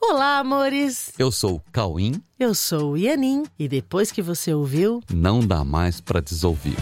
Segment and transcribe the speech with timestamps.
[0.00, 1.12] Olá, amores!
[1.18, 2.22] Eu sou o Cauim.
[2.38, 6.76] Eu sou o Ianin e depois que você ouviu, não dá mais para desouvir.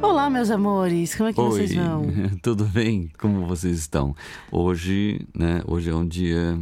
[0.00, 2.06] Olá, meus amores, como é que Oi, vocês vão?
[2.42, 3.10] tudo bem?
[3.18, 4.14] Como vocês estão?
[4.52, 6.58] Hoje, né, hoje é um dia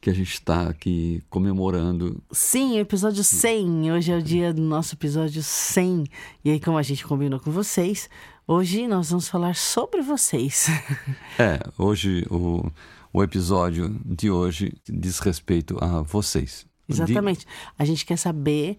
[0.00, 2.20] que a gente está aqui comemorando.
[2.32, 3.92] Sim, episódio 100.
[3.92, 6.04] Hoje é o dia do nosso episódio 100.
[6.44, 8.10] E aí, como a gente combinou com vocês,
[8.46, 10.66] hoje nós vamos falar sobre vocês.
[11.38, 12.70] É, hoje o,
[13.12, 16.66] o episódio de hoje diz respeito a vocês.
[16.88, 17.46] Exatamente.
[17.78, 18.76] A gente quer saber.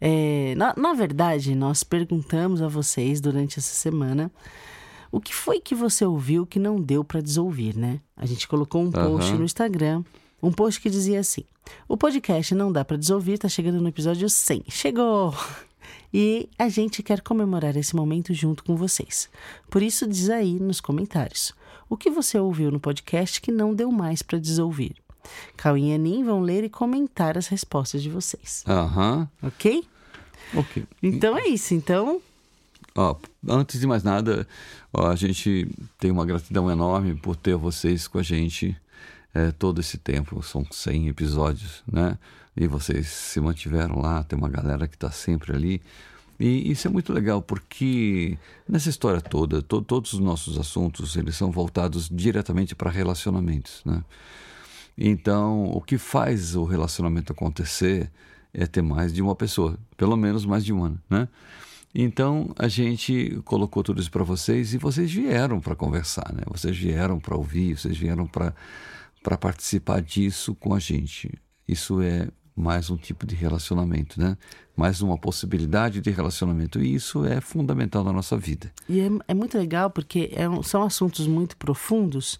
[0.00, 4.30] é, na, na verdade, nós perguntamos a vocês durante essa semana
[5.10, 8.00] o que foi que você ouviu que não deu para desouvir, né?
[8.16, 9.38] A gente colocou um post Aham.
[9.38, 10.04] no Instagram,
[10.42, 11.44] um post que dizia assim:
[11.88, 14.64] O podcast não dá para desouvir, tá chegando no episódio 100.
[14.68, 15.34] Chegou!
[16.12, 19.28] E a gente quer comemorar esse momento junto com vocês.
[19.70, 21.52] Por isso, diz aí nos comentários
[21.88, 24.96] o que você ouviu no podcast que não deu mais para desouvir.
[25.56, 29.84] Cauim e Anin vão ler e comentar as respostas de vocês, Aham, ok?
[30.54, 30.84] ok.
[31.02, 31.74] Então é isso.
[31.74, 32.20] Então,
[32.94, 33.14] Ó,
[33.46, 34.46] antes de mais nada,
[34.92, 35.68] ó, a gente
[36.00, 38.76] tem uma gratidão enorme por ter vocês com a gente
[39.32, 40.42] é, todo esse tempo.
[40.42, 42.18] São 100 episódios, né?
[42.60, 45.80] E vocês se mantiveram lá, tem uma galera que está sempre ali.
[46.40, 48.36] E isso é muito legal, porque
[48.68, 54.02] nessa história toda, to- todos os nossos assuntos, eles são voltados diretamente para relacionamentos, né?
[54.96, 58.10] Então, o que faz o relacionamento acontecer
[58.52, 61.28] é ter mais de uma pessoa, pelo menos mais de uma, né?
[61.94, 66.42] Então, a gente colocou tudo isso para vocês e vocês vieram para conversar, né?
[66.46, 71.32] Vocês vieram para ouvir, vocês vieram para participar disso com a gente.
[71.66, 72.28] Isso é
[72.58, 74.36] mais um tipo de relacionamento, né?
[74.76, 78.72] Mais uma possibilidade de relacionamento e isso é fundamental na nossa vida.
[78.88, 82.38] e é, é muito legal porque é um- são assuntos muito profundos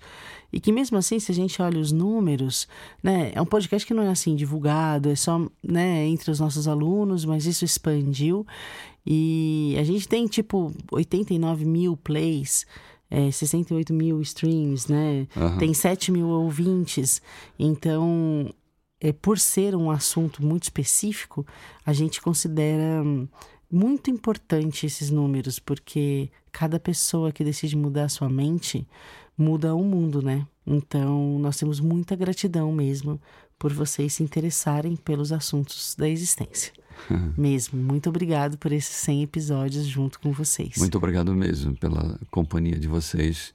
[0.52, 2.66] e que mesmo assim, se a gente olha os números,
[3.02, 6.66] né, é um podcast que não é assim divulgado, é só né, entre os nossos
[6.68, 8.46] alunos, mas isso expandiu
[9.06, 12.66] e a gente tem tipo 89 mil plays.
[13.10, 15.26] É, 68 mil streams, né?
[15.34, 15.56] Aham.
[15.56, 17.22] Tem 7 mil ouvintes.
[17.58, 18.52] Então,
[19.00, 21.46] é, por ser um assunto muito específico,
[21.84, 23.28] a gente considera hum,
[23.70, 28.86] muito importante esses números, porque cada pessoa que decide mudar a sua mente
[29.36, 30.46] muda o mundo, né?
[30.66, 33.20] Então, nós temos muita gratidão mesmo
[33.58, 36.72] por vocês se interessarem pelos assuntos da existência.
[37.36, 37.80] mesmo.
[37.80, 40.76] Muito obrigado por esses 100 episódios junto com vocês.
[40.76, 43.54] Muito obrigado mesmo pela companhia de vocês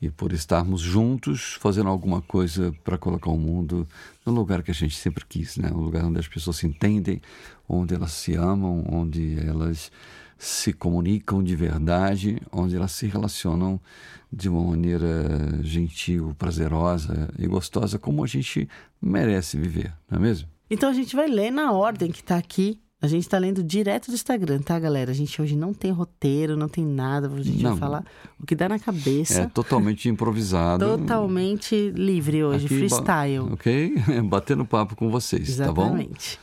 [0.00, 3.86] e por estarmos juntos fazendo alguma coisa para colocar o mundo
[4.24, 5.70] no lugar que a gente sempre quis, né?
[5.72, 7.20] Um lugar onde as pessoas se entendem,
[7.68, 9.90] onde elas se amam, onde elas
[10.38, 13.80] se comunicam de verdade, onde elas se relacionam
[14.32, 18.68] de uma maneira gentil, prazerosa e gostosa, como a gente
[19.02, 20.48] merece viver, não é mesmo?
[20.70, 22.80] Então a gente vai ler na ordem que tá aqui.
[23.00, 25.12] A gente tá lendo direto do Instagram, tá, galera?
[25.12, 27.28] A gente hoje não tem roteiro, não tem nada.
[27.32, 27.70] A gente Não.
[27.70, 28.04] vai falar
[28.40, 29.42] o que dá na cabeça.
[29.42, 30.84] É totalmente improvisado.
[30.84, 33.38] Totalmente livre hoje, Aqui, ba- freestyle.
[33.52, 33.94] Ok?
[34.28, 35.82] Batendo papo com vocês, tá bom?
[35.84, 36.40] Exatamente.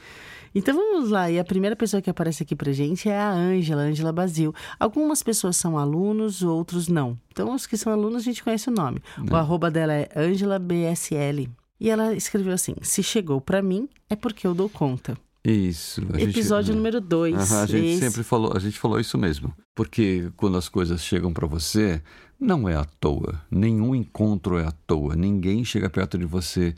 [0.57, 3.81] Então vamos lá, e a primeira pessoa que aparece aqui pra gente é a Ângela,
[3.81, 4.55] Ângela Basil.
[4.79, 7.19] Algumas pessoas são alunos, outros não.
[7.29, 9.01] Então os que são alunos a gente conhece o nome.
[9.29, 11.49] O arroba dela é Ângela BSL.
[11.77, 15.17] E ela escreveu assim: se chegou pra mim, é porque eu dou conta.
[15.45, 16.01] Isso.
[16.13, 17.35] a gente- Episódio número 2.
[17.51, 19.53] Aham, a gente sempre falou, a gente falou isso mesmo.
[19.75, 22.01] Porque quando as coisas chegam para você,
[22.39, 23.41] não é à toa.
[23.51, 25.15] Nenhum encontro é à toa.
[25.15, 26.73] Ninguém chega perto de você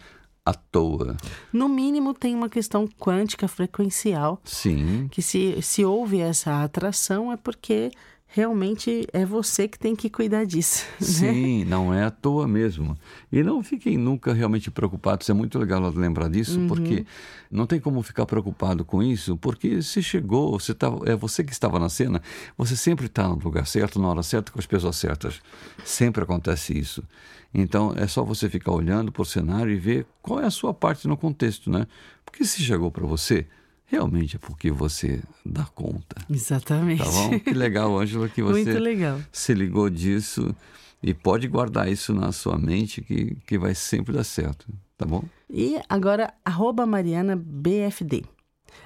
[0.45, 1.16] à toa.
[1.51, 5.07] No mínimo, tem uma questão quântica frequencial, Sim.
[5.11, 7.91] que se, se houve essa atração é porque
[8.27, 10.85] realmente é você que tem que cuidar disso.
[10.99, 11.07] né?
[11.07, 12.97] Sim, não é à toa mesmo.
[13.31, 15.29] E não fiquem nunca realmente preocupados.
[15.29, 17.05] É muito legal lembrar disso, porque
[17.49, 21.51] não tem como ficar preocupado com isso, porque se chegou, você tá, é você que
[21.51, 22.21] estava na cena,
[22.57, 25.41] você sempre está no lugar certo, na hora certa, com as pessoas certas.
[25.83, 27.03] Sempre acontece isso.
[27.53, 30.73] Então é só você ficar olhando para o cenário e ver qual é a sua
[30.73, 31.88] parte no contexto, né?
[32.25, 33.47] Porque se chegou para você,
[33.88, 36.16] realmente é porque você dá conta.
[36.30, 37.04] Exatamente.
[37.04, 37.39] Tá bom?
[37.39, 38.78] Que legal, Ângela, que você
[39.31, 40.56] se ligou disso
[41.01, 44.68] e pode guardar isso na sua mente que, que vai sempre dar certo,
[44.98, 45.24] tá bom?
[45.50, 48.24] E agora, arroba Mariana BFD.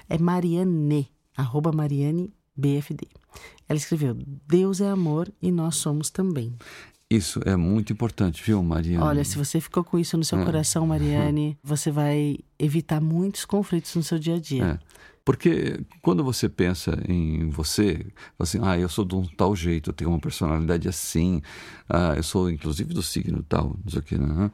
[0.08, 3.08] É Mariane, arroba Mariane BFD.
[3.68, 4.16] Ela escreveu:
[4.46, 6.54] Deus é amor e nós somos também.
[7.16, 9.04] Isso é muito importante, viu, Mariana?
[9.04, 10.44] Olha, se você ficou com isso no seu É.
[10.44, 14.64] coração, Mariane, você vai evitar muitos conflitos no seu dia a dia.
[14.64, 14.78] É.
[15.24, 18.04] Porque quando você pensa em você,
[18.38, 21.40] assim, ah, eu sou de um tal jeito, eu tenho uma personalidade assim,
[21.88, 24.50] ah, eu sou inclusive do signo tal, não sei o que, né?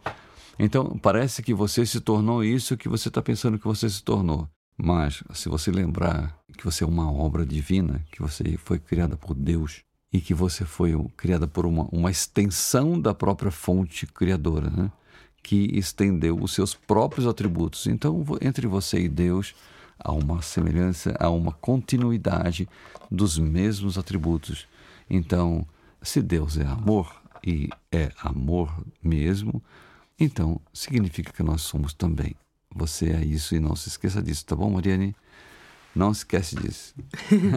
[0.58, 4.48] Então, parece que você se tornou isso que você está pensando que você se tornou.
[4.76, 9.34] Mas, se você lembrar que você é uma obra divina, que você foi criada por
[9.34, 9.82] Deus
[10.12, 14.90] e que você foi criada por uma, uma extensão da própria fonte criadora, né?
[15.42, 17.86] que estendeu os seus próprios atributos.
[17.86, 19.54] Então, entre você e Deus
[19.98, 22.68] há uma semelhança, há uma continuidade
[23.10, 24.66] dos mesmos atributos.
[25.08, 25.66] Então,
[26.02, 29.62] se Deus é amor e é amor mesmo,
[30.18, 32.34] então significa que nós somos também.
[32.74, 35.14] Você é isso e não se esqueça disso, tá bom, Mariane?
[35.94, 36.94] Não esquece disso.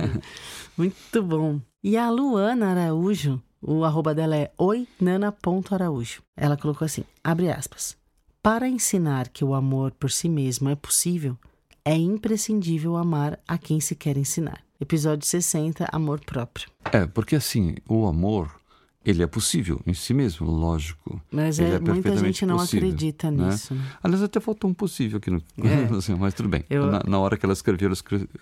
[0.78, 1.60] Muito bom.
[1.84, 6.22] E a Luana Araújo, o arroba dela é oinana.araújo.
[6.38, 7.98] Ela colocou assim, abre aspas.
[8.40, 11.36] Para ensinar que o amor por si mesmo é possível,
[11.84, 14.62] é imprescindível amar a quem se quer ensinar.
[14.80, 16.70] Episódio 60, Amor Próprio.
[16.92, 18.61] É, porque assim, o amor,
[19.04, 21.20] ele é possível em si mesmo, lógico.
[21.32, 23.48] Mas é, é muita gente não possível, acredita né?
[23.50, 23.74] nisso.
[23.74, 23.82] né?
[24.04, 25.42] Aliás, até faltou um possível aqui no.
[25.58, 25.88] É.
[26.20, 26.64] mas tudo bem.
[26.70, 27.98] Eu- Na, na hora que ela escreveu, ela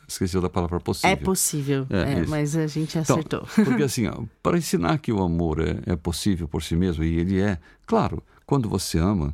[0.08, 1.10] esqueceu da palavra possível.
[1.12, 3.48] É possível, É, é, mas a gente Então, acertou.
[3.64, 7.18] porque assim, ó, para ensinar que o amor é, é possível por si mesmo, e
[7.20, 9.34] ele é, claro, quando você ama,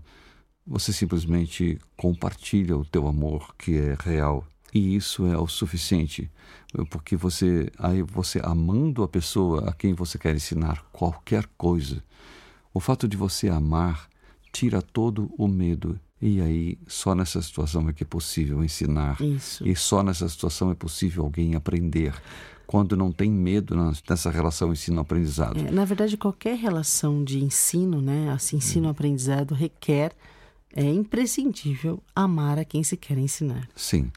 [0.68, 4.45] você simplesmente compartilha o teu amor que é real.
[4.75, 6.30] E isso é o suficiente,
[6.89, 12.04] porque você, aí você amando a pessoa a quem você quer ensinar qualquer coisa,
[12.74, 14.10] o fato de você amar
[14.51, 15.98] tira todo o medo.
[16.22, 19.22] E aí, só nessa situação é que é possível ensinar.
[19.22, 19.66] Isso.
[19.66, 22.13] E só nessa situação é possível alguém aprender.
[22.68, 23.77] Quando não tem medo
[24.10, 25.57] nessa relação ensino-aprendizado.
[25.57, 30.12] É, na verdade, qualquer relação de ensino, né, assim, ensino-aprendizado, requer,
[30.75, 33.69] é imprescindível amar a quem se quer ensinar.
[33.74, 34.12] Sim,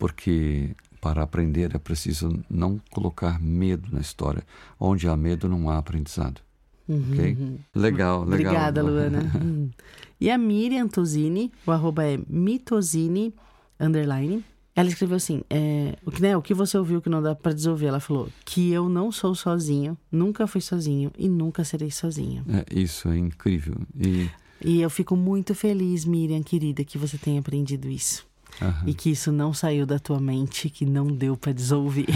[0.00, 4.42] porque para aprender é preciso não colocar medo na história.
[4.78, 6.40] Onde há medo, não há aprendizado.
[6.88, 7.36] Ok?
[7.74, 8.24] Legal, legal.
[8.24, 9.30] Obrigada, Luana.
[9.40, 9.70] Hum.
[10.20, 13.32] e a Miriam Tosini, o arroba é mitosini,
[13.78, 14.44] underline.
[14.74, 17.52] Ela escreveu assim, é, o, que, né, o que você ouviu que não dá pra
[17.52, 17.86] desouvir?
[17.86, 22.44] Ela falou que eu não sou sozinho, nunca fui sozinho e nunca serei sozinho.
[22.48, 23.74] É, isso é incrível.
[23.94, 24.30] E,
[24.62, 28.29] E eu fico muito feliz, Miriam, querida, que você tenha aprendido isso.
[28.60, 28.84] Aham.
[28.86, 32.06] E que isso não saiu da tua mente, que não deu pra desouvir.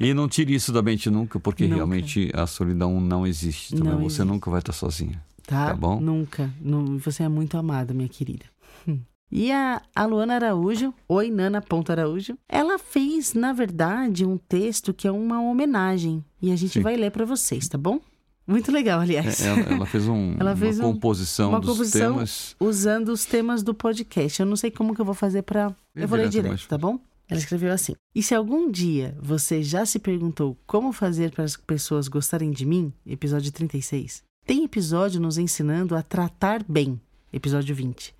[0.00, 1.76] e não tire isso da mente nunca, porque Nunca.
[1.76, 3.74] realmente a solidão não existe.
[3.76, 3.96] tá Não?
[3.98, 4.24] Você existe.
[4.24, 5.22] nunca vai estar sozinha.
[5.46, 5.66] Tá?
[5.68, 6.00] Tá bom?
[6.00, 6.50] Nunca.
[6.60, 8.44] Nu- Você é muito amada, minha querida.
[8.86, 8.98] Hum.
[9.34, 14.92] E a, a Luana Araújo, oi Nana Ponto Araújo, ela fez, na verdade, um texto
[14.92, 16.22] que é uma homenagem.
[16.42, 16.80] E a gente Sim.
[16.82, 17.98] vai ler pra vocês, tá bom?
[18.46, 19.40] Muito legal, aliás.
[19.40, 22.56] É, ela, ela fez, um, Ela fez uma um- composição uma dos composição temas.
[22.58, 24.40] Usando os temas do podcast.
[24.40, 25.68] Eu não sei como que eu vou fazer pra.
[25.94, 26.98] Vem Eu vou ler direto, mas- tá bom?
[27.28, 31.56] Ela escreveu assim: E se algum dia você já se perguntou como fazer para as
[31.56, 32.92] pessoas gostarem de mim?
[33.06, 34.22] Episódio 36.
[34.44, 37.00] Tem episódio nos ensinando a tratar bem.
[37.32, 38.14] Episódio 20.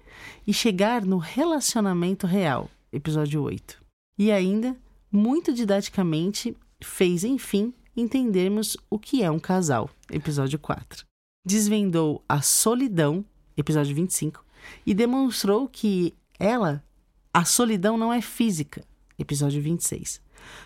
[0.47, 2.71] E chegar no relacionamento real.
[2.93, 3.83] Episódio 8.
[4.19, 4.77] E ainda,
[5.11, 9.91] muito didaticamente, fez, enfim, entendermos o que é um casal.
[10.11, 11.05] Episódio 4.
[11.45, 13.25] Desvendou a solidão.
[13.57, 14.45] Episódio 25.
[14.87, 16.83] E demonstrou que ela,
[17.33, 18.83] a solidão não é física.
[19.19, 20.21] Episódio 26.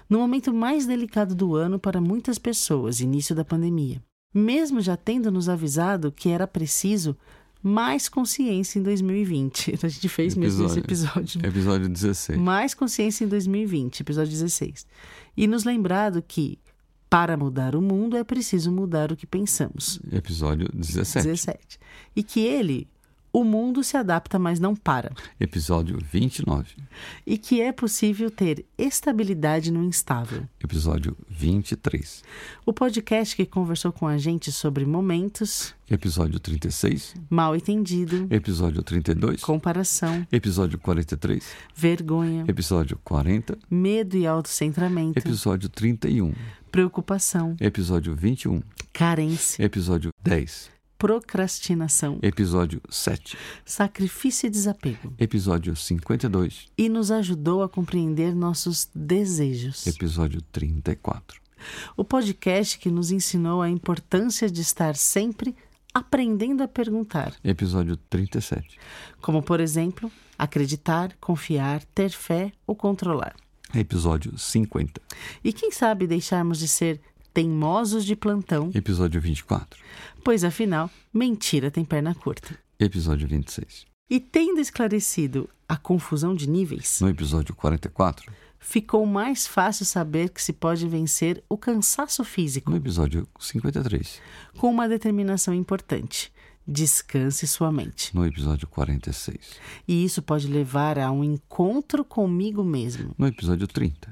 [0.09, 4.03] No momento mais delicado do ano para muitas pessoas, início da pandemia.
[4.33, 7.17] Mesmo já tendo nos avisado que era preciso
[7.63, 9.79] mais consciência em 2020.
[9.83, 11.45] A gente fez mesmo esse episódio.
[11.45, 12.39] Episódio 16.
[12.39, 14.87] Mais consciência em 2020, episódio 16.
[15.37, 16.59] E nos lembrado que,
[17.09, 20.01] para mudar o mundo, é preciso mudar o que pensamos.
[20.13, 21.25] Episódio 17.
[21.25, 21.79] 17.
[22.15, 22.89] E que ele,
[23.33, 25.13] o mundo se adapta, mas não para.
[25.39, 26.75] Episódio 29.
[27.27, 30.45] E que é possível ter estabilidade no instável.
[30.63, 32.23] Episódio 23.
[32.65, 37.15] O podcast que conversou com a gente sobre momentos, Episódio 36.
[37.29, 39.41] mal entendido, Episódio 32.
[39.43, 41.45] comparação, Episódio 43.
[41.75, 43.59] vergonha, Episódio 40.
[43.71, 46.33] medo e autocentramento, Episódio 31.
[46.73, 48.63] preocupação, Episódio 21.
[48.93, 50.76] carência, Episódio 10.
[50.99, 53.37] Procrastinação, Episódio 7.
[53.65, 55.13] sacrifício e desapego.
[55.19, 56.69] Episódio 52.
[56.77, 59.87] E nos ajudou a compreender nossos desejos.
[59.87, 61.41] Episódio 34.
[61.97, 65.55] O podcast que nos ensinou a importância de estar sempre
[65.93, 67.35] aprendendo a perguntar.
[67.43, 68.79] Episódio 37.
[69.21, 73.35] Como, por exemplo, acreditar, confiar, ter fé ou controlar.
[73.75, 75.01] Episódio 50.
[75.43, 77.01] E quem sabe deixarmos de ser
[77.37, 79.79] Teimosos de Plantão, Episódio 24.
[80.25, 82.59] pois afinal, mentira tem perna curta.
[82.81, 83.85] Episódio 26.
[84.09, 88.33] E tendo esclarecido a confusão de níveis, No episódio 44.
[88.59, 94.19] ficou mais fácil saber que se pode vencer o cansaço físico No episódio 53.
[94.57, 96.33] com uma determinação importante:
[96.67, 98.17] descanse sua mente.
[98.17, 99.37] No episódio 46.
[99.87, 103.15] E isso pode levar a um encontro comigo mesmo.
[103.19, 104.11] No episódio 30.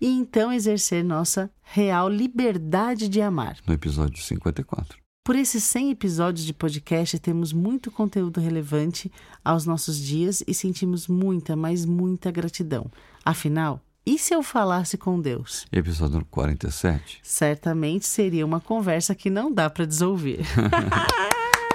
[0.00, 3.56] E então exercer nossa real liberdade de amar.
[3.66, 4.98] No episódio 54.
[5.24, 9.10] Por esses 100 episódios de podcast, temos muito conteúdo relevante
[9.44, 12.88] aos nossos dias e sentimos muita, mas muita gratidão.
[13.24, 15.66] Afinal, e se eu falasse com Deus?
[15.72, 17.18] Episódio 47.
[17.24, 20.46] Certamente seria uma conversa que não dá para desouvir.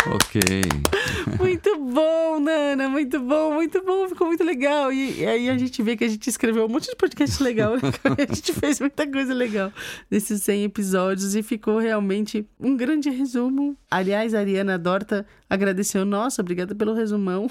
[0.07, 0.41] Ok.
[1.37, 4.91] muito bom, Nana, muito bom, muito bom, ficou muito legal.
[4.91, 7.75] E, e aí a gente vê que a gente escreveu um monte de podcast legal.
[7.77, 9.71] a gente fez muita coisa legal
[10.09, 13.77] nesses 100 episódios e ficou realmente um grande resumo.
[13.89, 16.03] Aliás, a Ariana Dorta agradeceu.
[16.03, 17.47] Nossa, obrigada pelo resumão.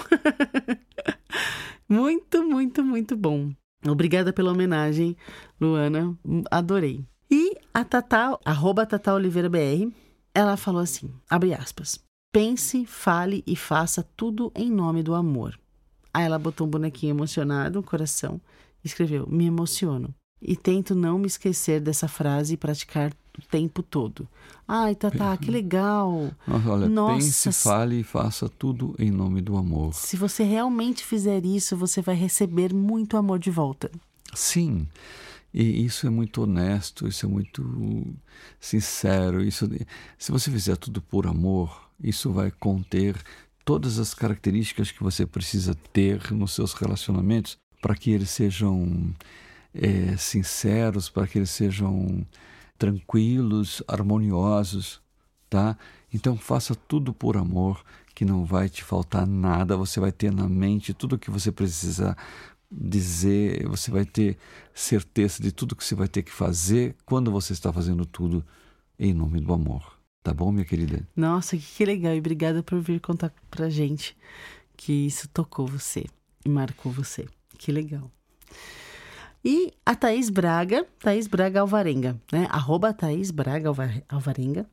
[1.88, 3.52] muito, muito, muito bom.
[3.86, 5.16] Obrigada pela homenagem,
[5.60, 6.18] Luana.
[6.50, 7.04] Adorei.
[7.30, 9.88] E a Tatá, arroba Tatá Oliveira BR,
[10.34, 12.09] ela falou assim, abre aspas.
[12.32, 15.58] Pense, fale e faça tudo em nome do amor.
[16.14, 18.40] Aí ela botou um bonequinho emocionado, um coração,
[18.84, 20.14] e escreveu: Me emociono.
[20.40, 24.28] E tento não me esquecer dessa frase e praticar o tempo todo.
[24.66, 26.30] Ai, Tatá, que legal!
[26.46, 29.92] Nossa, olha, Nossa, pense, fale e faça tudo em nome do amor.
[29.92, 33.90] Se você realmente fizer isso, você vai receber muito amor de volta.
[34.32, 34.86] Sim.
[35.52, 38.06] E isso é muito honesto, isso é muito
[38.60, 39.42] sincero.
[39.42, 39.68] Isso,
[40.16, 43.16] se você fizer tudo por amor, isso vai conter
[43.64, 49.14] todas as características que você precisa ter nos seus relacionamentos para que eles sejam
[49.74, 52.26] é, sinceros, para que eles sejam
[52.78, 55.00] tranquilos, harmoniosos,
[55.48, 55.76] tá?
[56.12, 59.76] Então faça tudo por amor, que não vai te faltar nada.
[59.76, 62.16] Você vai ter na mente tudo o que você precisa
[62.70, 64.38] dizer, você vai ter
[64.74, 68.44] certeza de tudo que você vai ter que fazer quando você está fazendo tudo
[68.98, 69.99] em nome do amor.
[70.22, 71.06] Tá bom, minha querida?
[71.16, 72.14] Nossa, que legal.
[72.14, 74.16] E obrigada por vir contar pra gente
[74.76, 76.04] que isso tocou você
[76.44, 77.26] e marcou você.
[77.56, 78.10] Que legal.
[79.44, 82.46] E a Thaís Braga, Thaís Braga Alvarenga, né?
[82.50, 83.70] Arroba Thaís Braga
[84.08, 84.66] Alvarenga.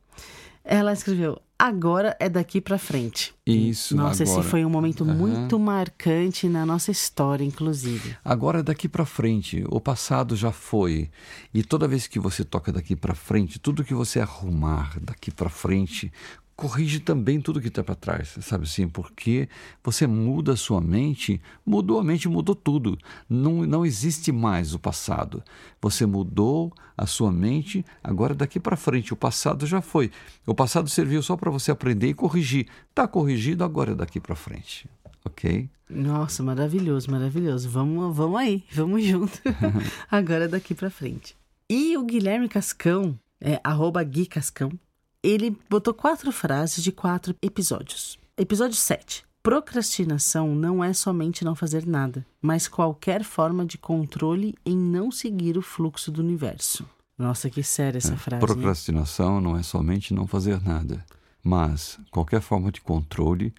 [0.70, 3.34] Ela escreveu: Agora é daqui para frente.
[3.46, 3.96] Isso.
[3.96, 4.40] Nossa, agora.
[4.40, 5.14] esse foi um momento Uhum.
[5.14, 8.14] muito marcante na nossa história, inclusive.
[8.24, 9.64] Agora é daqui para frente.
[9.70, 11.10] O passado já foi.
[11.52, 15.48] E toda vez que você toca daqui para frente, tudo que você arrumar daqui para
[15.48, 16.12] frente,
[16.58, 18.88] corrige também tudo que está para trás, sabe assim?
[18.88, 19.48] Porque
[19.80, 22.98] você muda a sua mente, mudou a mente, mudou tudo.
[23.30, 25.40] Não, não existe mais o passado.
[25.80, 29.12] Você mudou a sua mente, agora daqui para frente.
[29.12, 30.10] O passado já foi.
[30.44, 32.66] O passado serviu só para você aprender e corrigir.
[32.90, 34.90] Está corrigido, agora é daqui para frente.
[35.24, 35.70] Ok?
[35.88, 37.68] Nossa, maravilhoso, maravilhoso.
[37.68, 39.40] Vamos, vamos aí, vamos junto.
[40.10, 41.36] Agora daqui pra frente.
[41.70, 44.72] E o Guilherme Cascão, é, arroba Gui Cascão,
[45.22, 48.18] ele botou quatro frases de quatro episódios.
[48.36, 49.24] Episódio 7.
[49.42, 55.56] Procrastinação não é somente não fazer nada, mas qualquer forma de controle em não seguir
[55.56, 56.84] o fluxo do universo.
[57.16, 58.44] Nossa, que séria essa frase.
[58.44, 58.46] né?
[58.46, 61.04] Procrastinação não é somente não fazer nada,
[61.42, 63.52] mas qualquer forma de controle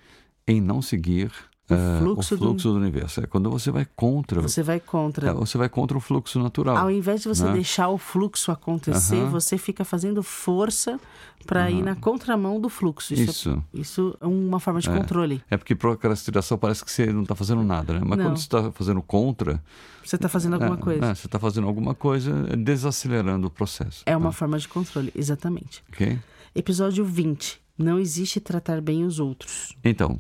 [0.48, 1.32] em não seguir
[1.70, 2.76] O eh, fluxo o do- fluxo do...
[2.78, 3.22] universo.
[3.22, 5.30] É quando você vai contra, Você vai contra.
[5.30, 6.78] é, você vai contra o fluxo natural.
[6.78, 7.54] Ao invés de você né?
[7.54, 9.30] deixar o fluxo acontecer, Aham.
[9.30, 11.00] você fica fazendo força
[11.46, 13.14] para ir na contramão do fluxo.
[13.14, 13.64] Isso, Isso.
[13.74, 15.44] É, isso é uma forma de controle.
[15.50, 18.02] É porque procrastinação parece que você não está fazendo nada, né?
[18.04, 18.26] Mas Não.
[18.26, 19.64] quando você está fazendo contra,
[20.04, 21.06] Você está fazendo alguma é, coisa.
[21.06, 24.04] é, você está fazendo alguma coisa é desacelerando o processo.
[24.06, 24.36] É uma tá?
[24.36, 25.84] forma de controle, exatamente.
[25.94, 26.18] Ok?
[26.56, 27.62] Episódio 20.
[27.78, 29.74] Não existe tratar bem os outros.
[29.86, 30.20] Então,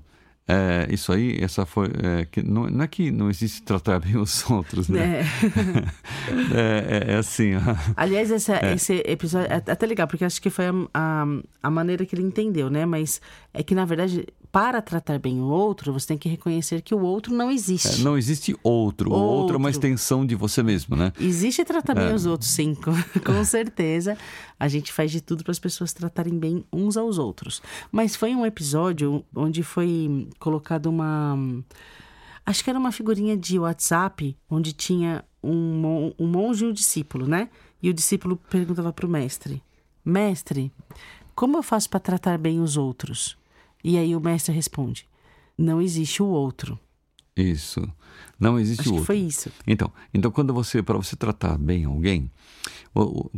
[0.49, 1.87] é, isso aí, essa foi.
[2.01, 5.21] é, que não, não é que não existe tratar bem os outros, né?
[5.21, 5.23] É.
[6.53, 7.59] É, é- é assim, ó.
[7.95, 8.73] Aliás, essa- É.
[8.73, 11.25] esse episódio é até legal, porque acho que foi a, a,
[11.63, 12.85] a maneira que ele entendeu, né?
[12.85, 13.21] Mas
[13.53, 17.01] é que, na verdade, para tratar bem o outro, você tem que reconhecer que o
[17.01, 18.01] outro não É, existe.
[18.01, 19.11] não existe outro.
[19.11, 21.13] O outro é uma extensão de você mesmo, né?
[21.19, 22.05] Existe tratar É.
[22.05, 22.91] bem os outros, sim, com,
[23.23, 24.17] com certeza.
[24.59, 27.61] A gente faz de tudo para as pessoas tratarem bem uns aos outros.
[27.91, 31.37] Mas foi um episódio onde foi colocado uma.
[32.45, 37.27] Acho que era uma figurinha de WhatsApp onde tinha um, um monge e um discípulo,
[37.27, 37.49] né?
[37.83, 39.61] E o discípulo perguntava para o mestre:
[40.03, 40.71] Mestre,
[41.35, 43.37] como eu faço para tratar bem os outros?
[43.83, 45.07] E aí o mestre responde:
[45.57, 46.79] Não existe o outro.
[47.35, 47.81] Isso.
[48.39, 49.03] Não existe Acho outro.
[49.03, 49.51] que foi isso.
[49.65, 52.29] Então, então quando você para você tratar bem alguém,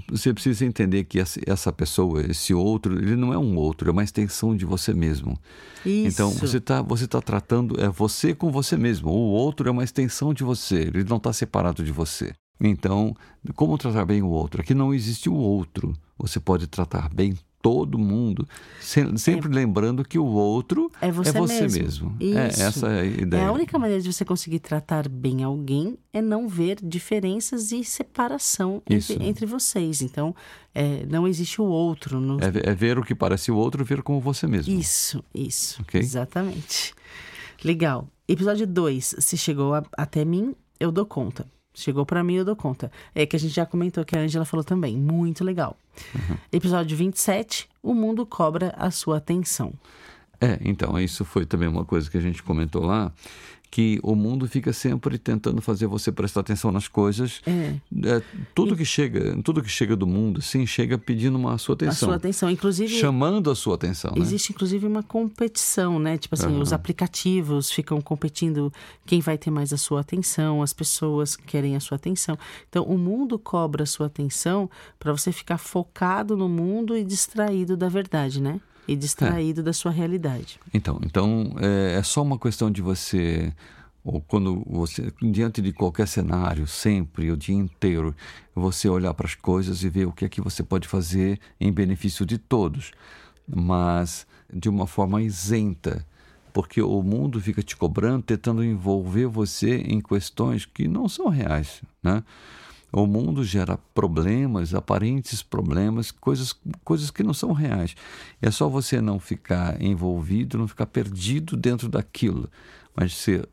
[0.08, 4.04] você precisa entender que essa pessoa, esse outro, ele não é um outro, é uma
[4.04, 5.38] extensão de você mesmo.
[5.86, 6.08] Isso.
[6.08, 9.10] Então você está você tá tratando é você com você mesmo.
[9.10, 10.82] O outro é uma extensão de você.
[10.82, 12.34] Ele não está separado de você.
[12.60, 13.16] Então,
[13.56, 14.62] como tratar bem o outro?
[14.62, 15.94] Aqui não existe o outro.
[16.18, 18.48] Você pode tratar bem todo mundo,
[18.80, 21.84] sempre é, lembrando que o outro é você, é você mesmo.
[21.84, 22.18] mesmo.
[22.20, 22.38] Isso.
[22.38, 23.42] É, essa é a ideia.
[23.42, 27.84] É a única maneira de você conseguir tratar bem alguém é não ver diferenças e
[27.84, 30.02] separação entre, entre, vocês.
[30.02, 30.36] Então,
[30.74, 32.20] é, não existe o outro.
[32.20, 32.40] No...
[32.40, 34.74] É, é, ver o que parece o outro, ver como você mesmo.
[34.74, 35.82] Isso, isso.
[35.84, 36.02] Okay?
[36.02, 36.94] Exatamente.
[37.64, 38.08] Legal.
[38.28, 39.16] Episódio 2.
[39.20, 41.46] Se chegou a, até mim, eu dou conta.
[41.74, 42.92] Chegou para mim, eu dou conta.
[43.16, 44.98] É que a gente já comentou que a Angela falou também.
[44.98, 45.78] Muito legal.
[46.14, 46.38] Uhum.
[46.52, 47.70] Episódio 27.
[47.82, 49.74] O mundo cobra a sua atenção.
[50.40, 53.12] É, então, isso foi também uma coisa que a gente comentou lá
[53.72, 57.42] que o mundo fica sempre tentando fazer você prestar atenção nas coisas.
[57.48, 57.76] É.
[58.06, 58.22] é
[58.54, 58.78] tudo e...
[58.78, 62.10] que chega, tudo que chega do mundo, sim, chega pedindo uma sua atenção.
[62.10, 64.12] A sua atenção, inclusive chamando a sua atenção.
[64.12, 64.22] Né?
[64.22, 64.56] Existe né?
[64.56, 66.18] inclusive uma competição, né?
[66.18, 66.60] Tipo assim, uhum.
[66.60, 68.74] os aplicativos ficam competindo
[69.06, 72.38] quem vai ter mais a sua atenção, as pessoas querem a sua atenção.
[72.68, 77.78] Então, o mundo cobra a sua atenção para você ficar focado no mundo e distraído
[77.78, 78.60] da verdade, né?
[78.88, 79.64] E distraído é.
[79.64, 80.60] da sua realidade.
[80.74, 83.54] Então, então é, é, só uma questão de você,
[84.04, 88.16] ou quando você, diante de qualquer cenário, sempre, o dia inteiro,
[88.56, 91.72] você olhar para as coisas e ver o que é que você pode fazer em
[91.72, 92.92] benefício de todos,
[93.48, 96.06] mas de uma forma isenta
[96.54, 101.82] porque o mundo fica te cobrando, tentando envolver você em questões que não são reais,
[102.04, 102.24] né?
[102.92, 107.96] O mundo gera problemas, aparentes problemas, coisas, coisas que não são reais.
[108.42, 112.50] É só você não ficar envolvido, não ficar perdido dentro daquilo,
[112.96, 113.48] mas ser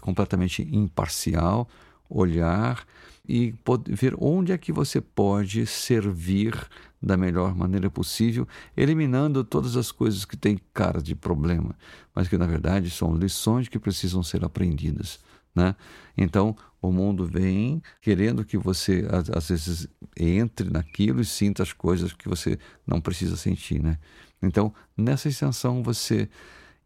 [0.00, 1.68] completamente imparcial,
[2.08, 2.86] olhar
[3.28, 3.54] e
[3.88, 6.54] ver onde é que você pode servir
[7.02, 11.74] da melhor maneira possível, eliminando todas as coisas que têm cara de problema,
[12.14, 15.20] mas que na verdade são lições que precisam ser aprendidas.
[15.54, 15.74] Né?
[16.16, 22.12] Então, o mundo vem querendo que você, às vezes, entre naquilo e sinta as coisas
[22.12, 23.82] que você não precisa sentir.
[23.82, 23.98] Né?
[24.42, 26.28] Então, nessa extensão, você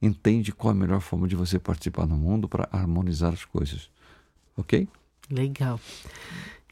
[0.01, 3.91] entende qual a melhor forma de você participar no mundo para harmonizar as coisas.
[4.57, 4.87] Ok?
[5.31, 5.81] Legal.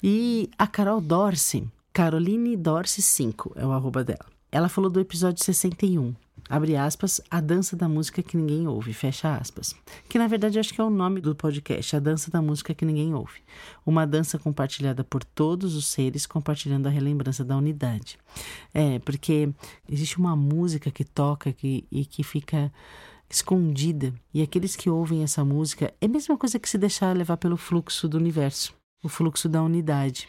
[0.02, 4.35] E a Carol Dorce, Caroline Dorce 5 é o arroba dela.
[4.50, 6.14] Ela falou do episódio 61,
[6.48, 9.74] abre aspas, a dança da música que ninguém ouve, fecha aspas.
[10.08, 12.84] Que na verdade acho que é o nome do podcast, a dança da música que
[12.84, 13.40] ninguém ouve.
[13.84, 18.18] Uma dança compartilhada por todos os seres, compartilhando a relembrança da unidade.
[18.72, 19.48] É, porque
[19.88, 22.72] existe uma música que toca que, e que fica
[23.28, 27.36] escondida, e aqueles que ouvem essa música é a mesma coisa que se deixar levar
[27.36, 30.28] pelo fluxo do universo, o fluxo da unidade.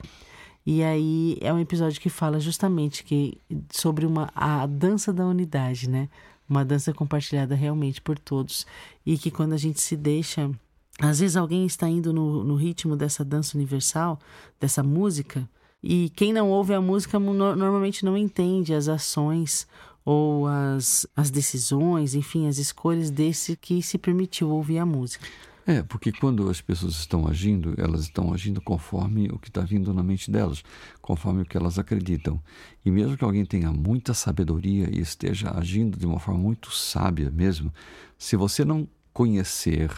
[0.70, 3.40] E aí é um episódio que fala justamente que
[3.72, 6.10] sobre uma a dança da unidade, né?
[6.50, 8.68] Uma dança compartilhada realmente por todos
[9.06, 10.52] e que quando a gente se deixa,
[11.00, 14.20] às vezes alguém está indo no, no ritmo dessa dança universal,
[14.60, 15.50] dessa música,
[15.82, 19.66] e quem não ouve a música normalmente não entende as ações
[20.04, 25.26] ou as, as decisões, enfim, as escolhas desse que se permitiu ouvir a música.
[25.70, 29.94] É, porque quando as pessoas estão agindo, elas estão agindo conforme o que está vindo
[29.94, 30.64] na mente delas,
[31.02, 32.42] conforme o que elas acreditam.
[32.86, 37.30] E mesmo que alguém tenha muita sabedoria e esteja agindo de uma forma muito sábia
[37.30, 37.74] mesmo,
[38.18, 39.92] se você não conhecer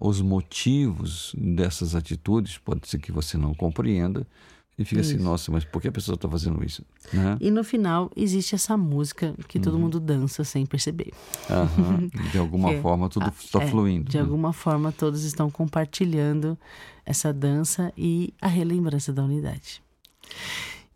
[0.00, 4.26] os motivos dessas atitudes, pode ser que você não compreenda,
[4.76, 5.16] e fica assim, isso.
[5.18, 6.84] assim, nossa, mas por que a pessoa está fazendo isso?
[7.12, 7.36] Né?
[7.40, 9.64] E no final existe essa música que uhum.
[9.64, 11.12] todo mundo dança sem perceber.
[11.48, 12.08] Uhum.
[12.32, 14.10] De alguma é, forma tudo está é, fluindo.
[14.10, 14.22] De né?
[14.22, 16.58] alguma forma todos estão compartilhando
[17.06, 19.80] essa dança e a relembrança da unidade.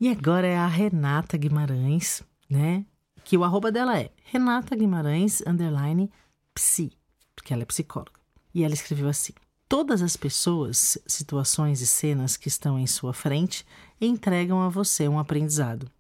[0.01, 2.85] E agora é a Renata Guimarães, né?
[3.25, 6.11] Que o arroba dela é Renata Guimarães, underline,
[6.53, 6.93] psi,
[7.37, 8.19] porque ela é psicóloga.
[8.53, 9.35] E ela escreveu assim.
[9.69, 13.67] Todas as pessoas, situações e cenas que estão em sua frente
[14.01, 15.91] entregam a você um aprendizado.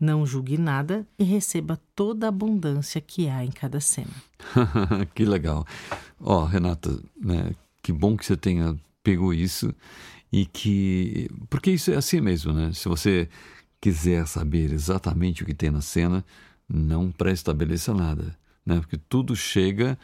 [0.00, 4.14] Não julgue nada e receba toda a abundância que há em cada cena.
[5.14, 5.66] que legal.
[6.20, 9.74] Ó, oh, Renata, né, que bom que você tenha pego isso
[10.32, 11.28] e que.
[11.50, 12.72] Porque isso é assim mesmo, né?
[12.72, 13.28] Se você
[13.80, 16.24] quiser saber exatamente o que tem na cena,
[16.68, 18.80] não pré-estabeleça nada, né?
[18.80, 19.98] Porque tudo chega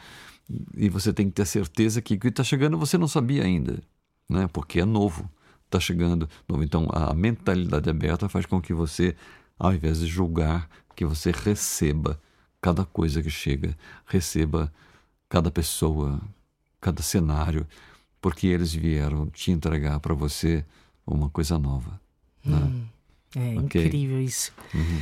[0.75, 3.81] e você tem que ter certeza que o que está chegando você não sabia ainda,
[4.29, 4.47] né?
[4.51, 5.29] porque é novo,
[5.65, 6.63] está chegando novo.
[6.63, 9.15] Então a mentalidade aberta faz com que você,
[9.57, 12.19] ao invés de julgar, que você receba
[12.61, 14.71] cada coisa que chega, receba
[15.27, 16.21] cada pessoa,
[16.79, 17.67] cada cenário,
[18.21, 20.63] porque eles vieram te entregar para você
[21.05, 21.99] uma coisa nova.
[22.43, 22.57] Né?
[22.57, 22.85] Hum,
[23.35, 23.85] é okay.
[23.85, 24.51] incrível isso.
[24.73, 25.01] Uhum.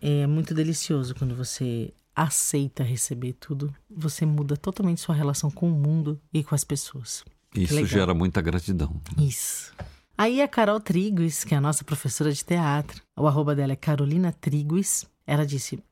[0.00, 5.74] É muito delicioso quando você aceita receber tudo, você muda totalmente sua relação com o
[5.74, 7.24] mundo e com as pessoas.
[7.54, 9.00] Isso gera muita gratidão.
[9.18, 9.72] Isso.
[10.16, 13.76] Aí a Carol Triguis, que é a nossa professora de teatro, o arroba dela é
[13.76, 15.82] Carolina Triguis, ela disse: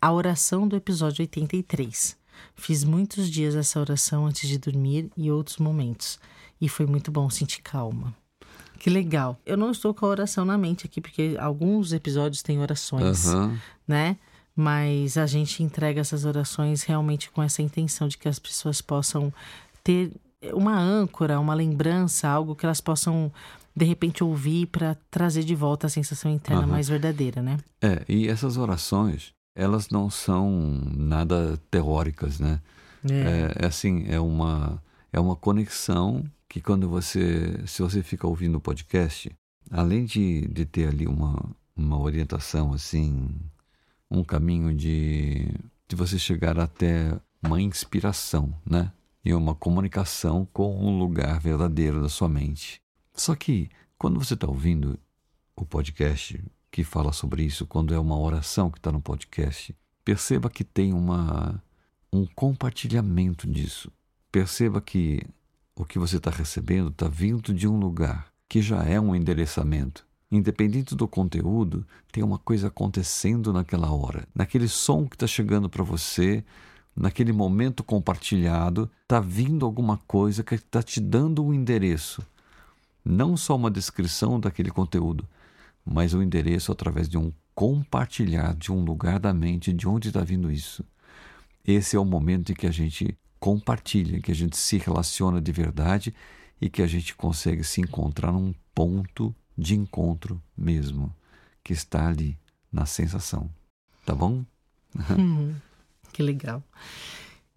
[0.00, 2.16] A oração do episódio 83.
[2.54, 6.18] Fiz muitos dias essa oração antes de dormir e outros momentos,
[6.60, 8.14] e foi muito bom sentir calma.
[8.78, 9.38] Que legal.
[9.44, 13.58] Eu não estou com a oração na mente aqui, porque alguns episódios têm orações, uhum.
[13.86, 14.16] né?
[14.60, 19.32] Mas a gente entrega essas orações realmente com essa intenção de que as pessoas possam
[19.84, 20.10] ter
[20.52, 23.30] uma âncora, uma lembrança, algo que elas possam
[23.76, 26.72] de repente ouvir para trazer de volta a sensação interna uhum.
[26.72, 27.58] mais verdadeira, né?
[27.80, 30.50] É, e essas orações, elas não são
[30.92, 32.60] nada teóricas, né?
[33.08, 33.14] É.
[33.14, 38.58] é, é assim, é uma é uma conexão que quando você se você fica ouvindo
[38.58, 39.30] o podcast,
[39.70, 41.40] além de, de ter ali uma
[41.76, 43.28] uma orientação assim,
[44.10, 45.48] um caminho de
[45.88, 48.92] de você chegar até uma inspiração, né?
[49.28, 52.80] e uma comunicação com um lugar verdadeiro da sua mente.
[53.12, 53.68] Só que
[53.98, 54.98] quando você está ouvindo
[55.54, 60.48] o podcast que fala sobre isso, quando é uma oração que está no podcast, perceba
[60.48, 61.62] que tem uma,
[62.10, 63.92] um compartilhamento disso.
[64.32, 65.20] Perceba que
[65.76, 70.06] o que você está recebendo está vindo de um lugar que já é um endereçamento.
[70.30, 74.28] Independente do conteúdo, tem uma coisa acontecendo naquela hora.
[74.34, 76.44] Naquele som que está chegando para você,
[76.94, 82.22] naquele momento compartilhado, está vindo alguma coisa que está te dando um endereço.
[83.02, 85.26] Não só uma descrição daquele conteúdo,
[85.82, 90.08] mas o um endereço através de um compartilhar de um lugar da mente de onde
[90.08, 90.84] está vindo isso.
[91.66, 95.50] Esse é o momento em que a gente compartilha, que a gente se relaciona de
[95.50, 96.14] verdade
[96.60, 101.12] e que a gente consegue se encontrar num ponto de encontro mesmo,
[101.64, 102.38] que está ali
[102.72, 103.50] na sensação.
[104.06, 104.44] Tá bom?
[104.94, 105.54] Uhum.
[106.10, 106.64] Que legal.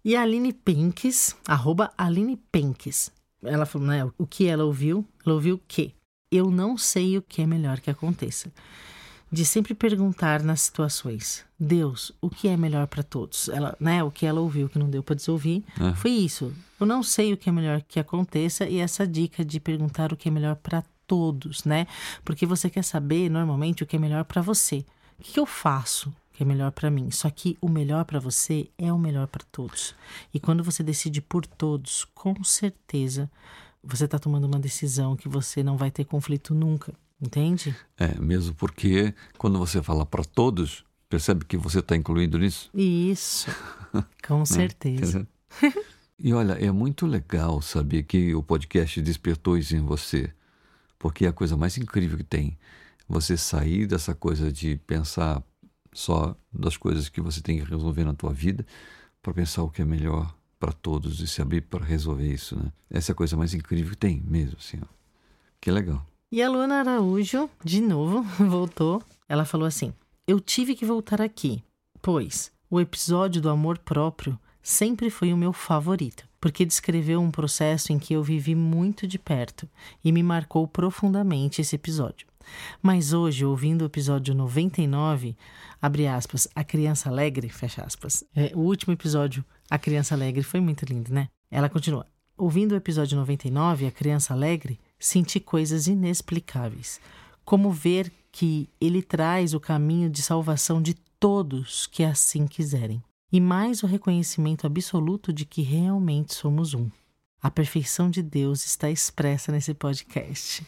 [0.04, 3.10] E a Aline Penques, arroba Aline Penques.
[3.42, 5.04] Ela falou, né, o que ela ouviu?
[5.24, 5.94] Ela ouviu que
[6.30, 8.52] eu não sei o que é melhor que aconteça.
[9.32, 13.48] De sempre perguntar nas situações, Deus, o que é melhor para todos?
[13.48, 15.94] Ela, né, o que ela ouviu que não deu para desouvir, é.
[15.94, 16.52] foi isso.
[16.78, 20.16] Eu não sei o que é melhor que aconteça e essa dica de perguntar o
[20.16, 21.86] que é melhor para todos, né?
[22.24, 24.84] Porque você quer saber normalmente o que é melhor para você.
[25.18, 26.12] O que eu faço?
[26.32, 27.10] que é melhor para mim.
[27.10, 29.94] Só que o melhor para você é o melhor para todos.
[30.32, 33.30] E quando você decide por todos, com certeza
[33.84, 36.94] você está tomando uma decisão que você não vai ter conflito nunca.
[37.20, 37.76] Entende?
[37.96, 42.68] É, mesmo porque quando você fala para todos, percebe que você está incluído nisso?
[42.74, 43.48] Isso,
[44.26, 44.44] com né?
[44.44, 45.26] certeza.
[46.18, 50.32] e olha, é muito legal saber que o podcast despertou isso em você,
[51.02, 52.56] porque é a coisa mais incrível que tem.
[53.08, 55.42] Você sair dessa coisa de pensar,
[55.92, 58.64] só das coisas que você tem que resolver na tua vida
[59.20, 62.72] para pensar o que é melhor para todos e se abrir para resolver isso, né?
[62.88, 64.86] Essa é a coisa mais incrível que tem mesmo, assim, ó.
[65.60, 66.06] Que legal.
[66.30, 69.02] E a Luana Araújo, de novo, voltou.
[69.28, 69.92] Ela falou assim:
[70.24, 71.64] Eu tive que voltar aqui,
[72.00, 77.92] pois o episódio do amor próprio sempre foi o meu favorito, porque descreveu um processo
[77.92, 79.68] em que eu vivi muito de perto
[80.04, 82.26] e me marcou profundamente esse episódio.
[82.80, 85.36] Mas hoje, ouvindo o episódio 99,
[85.80, 88.24] abre aspas, A Criança Alegre, fecha aspas.
[88.34, 91.28] É, o último episódio, A Criança Alegre, foi muito lindo, né?
[91.50, 92.06] Ela continua.
[92.36, 97.00] Ouvindo o episódio 99, A Criança Alegre, senti coisas inexplicáveis.
[97.44, 103.02] Como ver que ele traz o caminho de salvação de todos que assim quiserem.
[103.32, 106.90] E mais o reconhecimento absoluto de que realmente somos um.
[107.42, 110.64] A perfeição de Deus está expressa nesse podcast.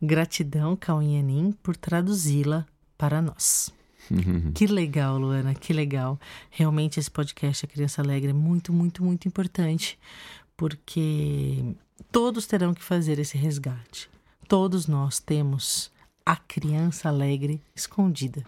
[0.00, 2.66] Gratidão, Cauinhanim, por traduzi-la
[2.98, 3.72] para nós.
[4.10, 4.52] Uhum.
[4.52, 6.20] Que legal, Luana, que legal.
[6.50, 9.98] Realmente esse podcast A Criança Alegre é muito, muito, muito importante,
[10.56, 11.74] porque
[12.10, 14.10] todos terão que fazer esse resgate.
[14.46, 15.90] Todos nós temos
[16.26, 18.44] a criança alegre escondida.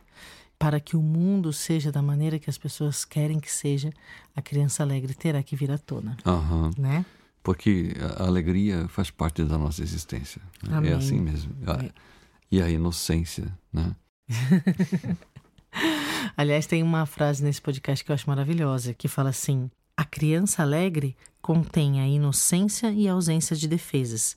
[0.59, 3.91] Para que o mundo seja da maneira que as pessoas querem que seja,
[4.35, 6.17] a criança alegre terá que vir à tona.
[6.25, 6.71] Uhum.
[6.79, 7.05] Né?
[7.43, 10.41] Porque a alegria faz parte da nossa existência.
[10.63, 10.91] Né?
[10.91, 11.55] É assim mesmo.
[11.67, 11.91] É.
[12.51, 13.95] E a inocência, né?
[16.37, 20.63] Aliás, tem uma frase nesse podcast que eu acho maravilhosa, que fala assim: a criança
[20.63, 24.37] alegre contém a inocência e a ausência de defesas,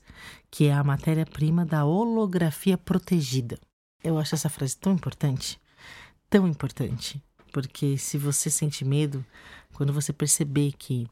[0.50, 3.58] que é a matéria-prima da holografia protegida.
[4.04, 5.58] Eu acho essa frase tão importante,
[6.28, 9.24] tão importante, porque se você sente medo,
[9.72, 11.06] quando você perceber que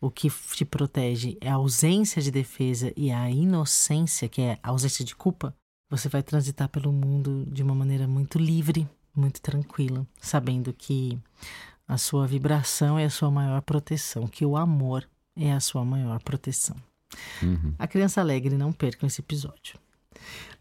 [0.00, 4.70] o que te protege é a ausência de defesa e a inocência, que é a
[4.70, 5.54] ausência de culpa,
[5.88, 11.18] você vai transitar pelo mundo de uma maneira muito livre, muito tranquila, sabendo que
[11.86, 16.20] a sua vibração é a sua maior proteção, que o amor é a sua maior
[16.22, 16.76] proteção.
[17.42, 17.74] Uhum.
[17.78, 19.78] A criança alegre, não percam esse episódio.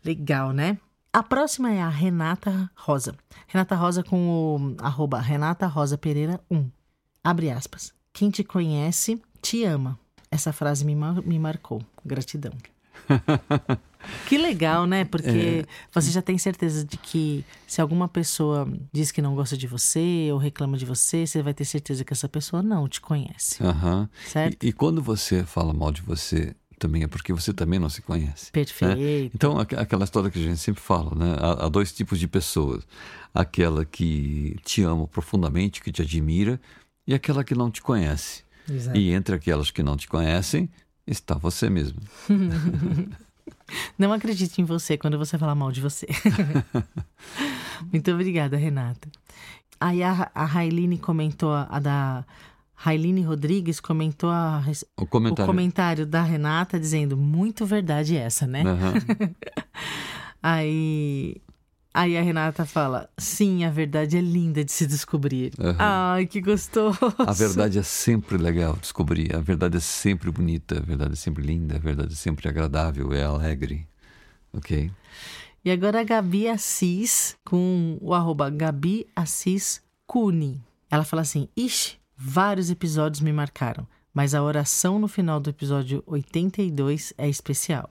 [0.03, 0.77] Legal, né?
[1.13, 3.13] A próxima é a Renata Rosa.
[3.45, 6.71] Renata Rosa com o arroba Renata Rosa Pereira 1.
[7.21, 7.93] Abre aspas.
[8.13, 9.99] Quem te conhece, te ama.
[10.31, 11.83] Essa frase me, mar me marcou.
[12.05, 12.53] Gratidão.
[14.29, 15.03] que legal, né?
[15.03, 15.65] Porque é.
[15.93, 20.29] você já tem certeza de que se alguma pessoa diz que não gosta de você
[20.31, 23.61] ou reclama de você, você vai ter certeza que essa pessoa não te conhece.
[23.61, 24.07] Uhum.
[24.27, 24.63] Certo?
[24.63, 28.01] E, e quando você fala mal de você, também é porque você também não se
[28.01, 28.45] conhece.
[28.45, 28.51] Né?
[28.51, 28.97] Perfeito.
[28.97, 29.29] Né?
[29.35, 31.35] Então, aquela história que a gente sempre fala, né?
[31.39, 32.83] Há, há, dois tipos de pessoas.
[33.31, 36.59] Aquela que te ama profundamente, que te admira,
[37.05, 38.43] e aquela que não te conhece.
[38.67, 38.97] Exato.
[38.97, 40.67] E entre aquelas que não te conhecem,
[41.05, 41.99] está você mesmo.
[43.97, 46.07] não acredite em você quando você falar mal de você.
[47.93, 49.07] Muito obrigada, Renata.
[49.79, 52.25] Aí a, a Railine comentou a, a da
[52.83, 54.63] Railine Rodrigues comentou a,
[54.99, 55.43] o, comentário.
[55.43, 56.03] o, comentário.
[56.03, 58.63] da Renata dizendo muito verdade essa, né?
[58.63, 59.33] Uhum.
[60.41, 61.35] aí,
[61.93, 65.53] aí a Renata fala: sim, a verdade é linda de se descobrir.
[65.59, 65.75] Uhum.
[65.77, 66.97] Ai, que gostoso!
[67.19, 69.35] A verdade é sempre legal descobrir.
[69.35, 70.79] A verdade é sempre bonita.
[70.79, 71.75] A verdade é sempre linda.
[71.75, 73.13] A verdade é sempre agradável.
[73.13, 73.87] É alegre.
[74.51, 74.89] Ok?
[75.63, 80.59] E agora a Gabi Assis com o arroba Gabi Assis Cune.
[80.89, 86.03] Ela fala assim: ixi Vários episódios me marcaram, mas a oração no final do episódio
[86.05, 87.89] 82 é especial.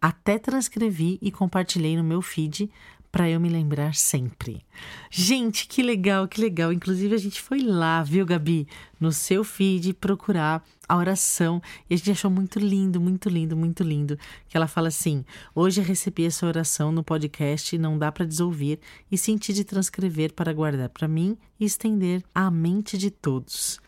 [0.00, 2.70] Até transcrevi e compartilhei no meu feed
[3.12, 4.64] para eu me lembrar sempre.
[5.10, 6.72] Gente, que legal, que legal.
[6.72, 8.66] Inclusive, a gente foi lá, viu, Gabi,
[8.98, 13.82] no seu feed procurar a oração e a gente achou muito lindo, muito lindo, muito
[13.82, 14.18] lindo.
[14.48, 19.18] Que ela fala assim: Hoje recebi essa oração no podcast, não dá para desouvir e
[19.18, 23.78] senti de transcrever para guardar para mim e estender à mente de todos.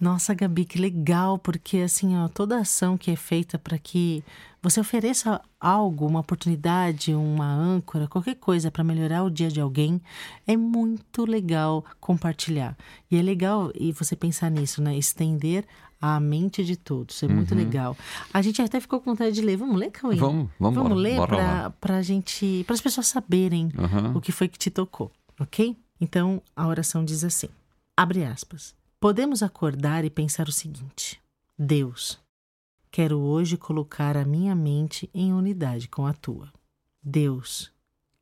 [0.00, 4.22] Nossa, Gabi, que legal, porque assim, ó, toda ação que é feita para que
[4.62, 10.00] você ofereça algo, uma oportunidade, uma âncora, qualquer coisa para melhorar o dia de alguém,
[10.46, 12.76] é muito legal compartilhar.
[13.10, 14.96] E é legal e você pensar nisso, né?
[14.96, 15.64] Estender
[16.00, 17.22] a mente de todos.
[17.22, 17.58] É muito uhum.
[17.58, 17.96] legal.
[18.32, 19.56] A gente até ficou com vontade de ler.
[19.56, 20.16] Vamos ler, Cauê?
[20.16, 24.16] Vamos, vamos, vamos bora, ler para gente, para as pessoas saberem uhum.
[24.16, 25.76] o que foi que te tocou, ok?
[26.00, 27.48] Então a oração diz assim:
[27.96, 28.74] abre aspas.
[29.02, 31.20] Podemos acordar e pensar o seguinte:
[31.58, 32.20] Deus,
[32.88, 36.52] quero hoje colocar a minha mente em unidade com a tua.
[37.02, 37.72] Deus,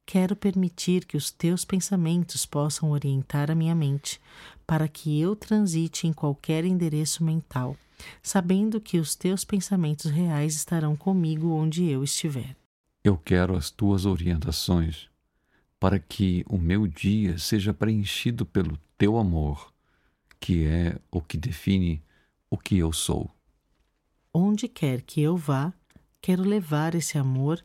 [0.07, 4.19] quero permitir que os teus pensamentos possam orientar a minha mente
[4.66, 7.77] para que eu transite em qualquer endereço mental,
[8.23, 12.57] sabendo que os teus pensamentos reais estarão comigo onde eu estiver.
[13.05, 15.11] Eu quero as tuas orientações
[15.79, 19.71] para que o meu dia seja preenchido pelo teu amor
[20.40, 22.03] que é o que define
[22.48, 23.31] o que eu sou.
[24.33, 25.72] Onde quer que eu vá,
[26.20, 27.62] quero levar esse amor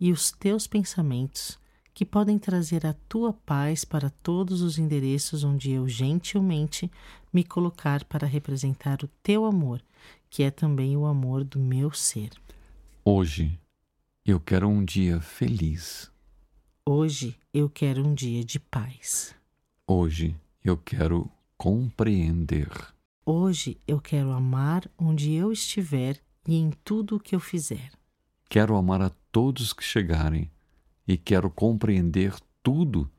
[0.00, 1.58] e os teus pensamentos,
[1.94, 6.90] que podem trazer a tua paz para todos os endereços onde eu gentilmente
[7.32, 9.82] me colocar para representar o teu amor,
[10.30, 12.30] que é também o amor do meu ser.
[13.04, 13.58] Hoje
[14.24, 16.10] eu quero um dia feliz.
[16.86, 19.34] Hoje eu quero um dia de paz.
[19.86, 22.70] Hoje eu quero compreender.
[23.26, 27.90] Hoje eu quero amar onde eu estiver e em tudo o que eu fizer.
[28.48, 30.50] Quero amar a todos que chegarem
[31.06, 33.10] e quero compreender tudo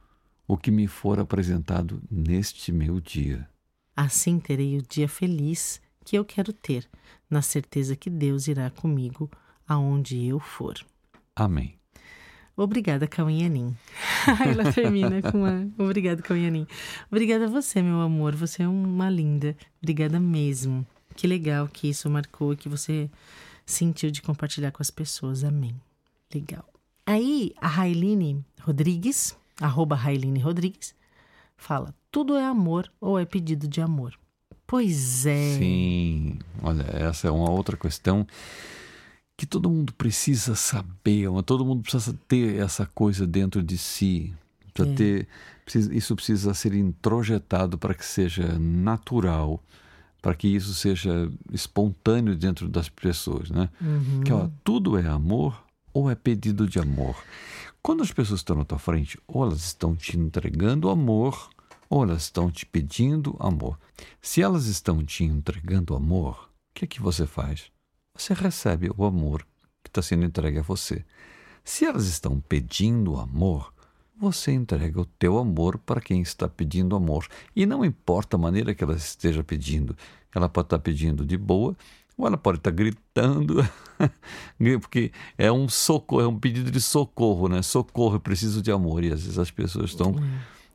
[0.48, 3.48] o que me for apresentado neste meu dia.
[3.96, 6.90] Assim terei o dia feliz que eu quero ter,
[7.30, 9.30] na certeza que Deus irá comigo
[9.68, 10.76] aonde eu for.
[11.36, 11.79] Amém.
[12.62, 13.74] Obrigada, Cauinhanim.
[14.46, 15.66] Ela termina com uma.
[15.78, 16.68] Obrigada, Cauinhanim.
[17.10, 18.36] Obrigada a você, meu amor.
[18.36, 19.56] Você é uma linda.
[19.82, 20.86] Obrigada mesmo.
[21.16, 23.10] Que legal que isso marcou e que você
[23.66, 25.46] sentiu de compartilhar com as pessoas.
[25.46, 25.74] Amém.
[26.34, 26.66] Legal.
[27.06, 30.94] Aí, a Railine Rodrigues, arroba Railine Rodrigues,
[31.56, 34.20] fala: tudo é amor ou é pedido de amor?
[34.68, 35.58] Pois é.
[35.58, 36.40] Sim.
[36.62, 38.28] Olha, essa é uma outra questão
[39.40, 44.34] que todo mundo precisa saber, todo mundo precisa ter essa coisa dentro de si.
[44.74, 44.98] Precisa é.
[44.98, 45.28] ter,
[45.64, 49.64] precisa, isso precisa ser introjetado para que seja natural,
[50.22, 53.70] para que isso seja espontâneo dentro das pessoas, né?
[53.80, 54.24] Uhum.
[54.26, 57.16] Que ó, tudo é amor ou é pedido de amor.
[57.82, 61.50] Quando as pessoas estão na tua frente, ou elas estão te entregando amor,
[61.90, 63.80] ou elas estão te pedindo amor.
[64.22, 66.50] Se elas estão te entregando amor,
[66.80, 67.72] que é que você faz?
[68.20, 69.48] Você recebe o amor
[69.82, 71.06] que está sendo entregue a você.
[71.64, 73.74] Se elas estão pedindo amor,
[74.20, 77.26] você entrega o teu amor para quem está pedindo amor.
[77.56, 79.96] E não importa a maneira que ela esteja pedindo.
[80.36, 81.78] Ela pode estar pedindo de boa,
[82.18, 83.66] ou ela pode estar gritando,
[84.82, 87.62] porque é um socorro, é um pedido de socorro, né?
[87.62, 89.02] Socorro, eu preciso de amor.
[89.02, 90.14] E às vezes as pessoas estão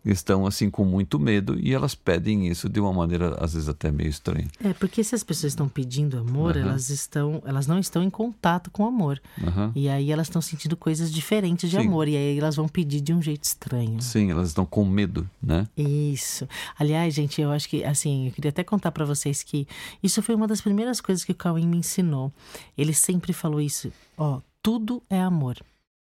[0.05, 3.91] estão assim com muito medo e elas pedem isso de uma maneira às vezes até
[3.91, 4.49] meio estranha.
[4.63, 6.63] É, porque se as pessoas estão pedindo amor, uhum.
[6.63, 9.21] elas estão, elas não estão em contato com o amor.
[9.41, 9.73] Uhum.
[9.75, 11.87] E aí elas estão sentindo coisas diferentes de Sim.
[11.87, 14.01] amor e aí elas vão pedir de um jeito estranho.
[14.03, 15.67] Sim, elas estão com medo, né?
[15.77, 16.47] Isso.
[16.79, 19.67] Aliás, gente, eu acho que assim, eu queria até contar para vocês que
[20.03, 22.33] isso foi uma das primeiras coisas que o Cauim me ensinou.
[22.77, 25.57] Ele sempre falou isso, ó, tudo é amor.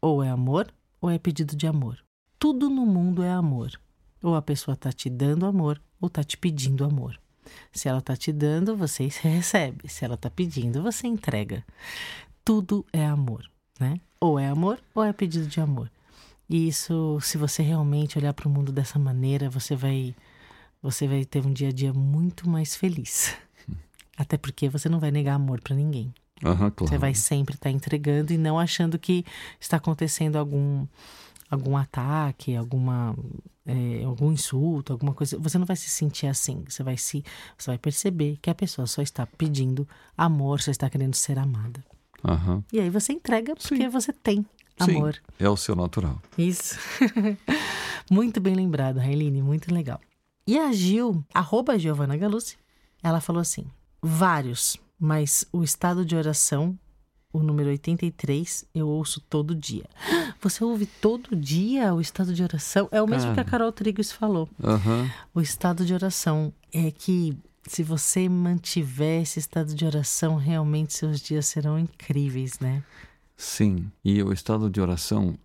[0.01, 0.69] Ou é amor
[1.01, 1.99] ou é pedido de amor.
[2.39, 3.73] Tudo no mundo é amor.
[4.23, 7.19] Ou a pessoa está te dando amor ou está te pedindo amor.
[7.73, 9.89] Se ela está te dando, você recebe.
[9.89, 11.65] Se ela está pedindo, você entrega.
[12.45, 14.01] Tudo é amor, né?
[14.21, 15.91] Ou é amor ou é pedido de amor.
[16.49, 20.15] E isso, se você realmente olhar para o mundo dessa maneira, você vai,
[20.83, 23.37] você vai ter um dia a dia muito mais feliz.
[24.17, 26.13] Até porque você não vai negar amor para ninguém.
[26.43, 26.87] Uhum, claro.
[26.87, 29.25] Você vai sempre estar tá entregando e não achando que
[29.61, 30.87] está acontecendo algum
[31.51, 33.15] algum ataque, alguma
[33.69, 36.65] é, algum insulto, alguma coisa, você não vai se sentir assim.
[36.67, 37.23] Você vai se,
[37.57, 41.85] você vai perceber que a pessoa só está pedindo amor, só está querendo ser amada.
[42.25, 42.63] Uhum.
[42.73, 43.89] E aí você entrega porque Sim.
[43.89, 44.47] você tem
[44.81, 45.15] amor.
[45.15, 46.21] Sim, é o seu natural.
[46.37, 46.79] Isso.
[48.11, 50.01] muito bem lembrado, Railine, muito legal.
[50.47, 52.57] E a Gil, arroba Giovana Galucci,
[53.03, 53.67] ela falou assim:
[54.01, 56.77] vários, mas o estado de oração
[57.33, 59.85] o número 83, eu ouço todo dia.
[60.41, 62.89] Você ouve todo dia o estado de oração?
[62.93, 64.49] É o mesmo que a Carol Trigos falou.
[64.63, 65.11] Uhum.
[65.35, 67.37] O estado de oração é que
[67.67, 72.83] se você mantiver esse estado de oração, realmente seus dias serão incríveis, né?
[73.37, 75.39] Sim, e o estado de oração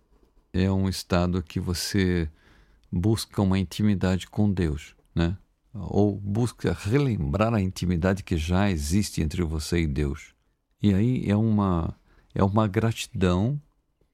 [0.52, 2.28] é um estado que você
[2.90, 5.36] busca uma intimidade com Deus, né?
[5.72, 10.33] Ou busca relembrar a intimidade que já existe entre você e Deus.
[10.84, 11.98] E aí é uma,
[12.34, 13.58] é uma gratidão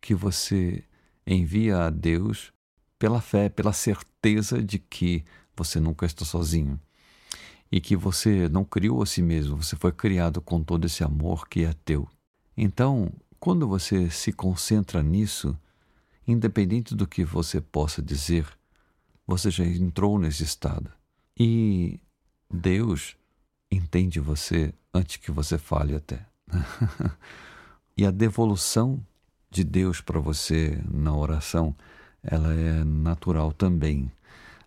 [0.00, 0.85] que você
[1.26, 2.52] envia a Deus
[2.96, 5.24] pela fé, pela certeza de que
[5.56, 6.78] você nunca está sozinho
[7.72, 11.48] e que você não criou a si mesmo, você foi criado com todo esse amor
[11.48, 12.09] que é teu.
[12.56, 15.59] Então, quando você se concentra nisso,
[16.24, 18.46] independente do que você possa dizer,
[19.26, 20.88] você já entrou nesse estado.
[21.37, 21.98] E
[22.48, 23.16] Deus
[23.68, 26.29] entende você antes que você fale até.
[27.96, 29.00] e a devolução
[29.50, 31.74] de Deus para você na oração,
[32.22, 34.10] ela é natural também.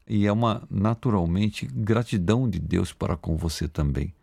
[0.08, 4.14] E é uma, naturalmente, gratidão de Deus para com você também.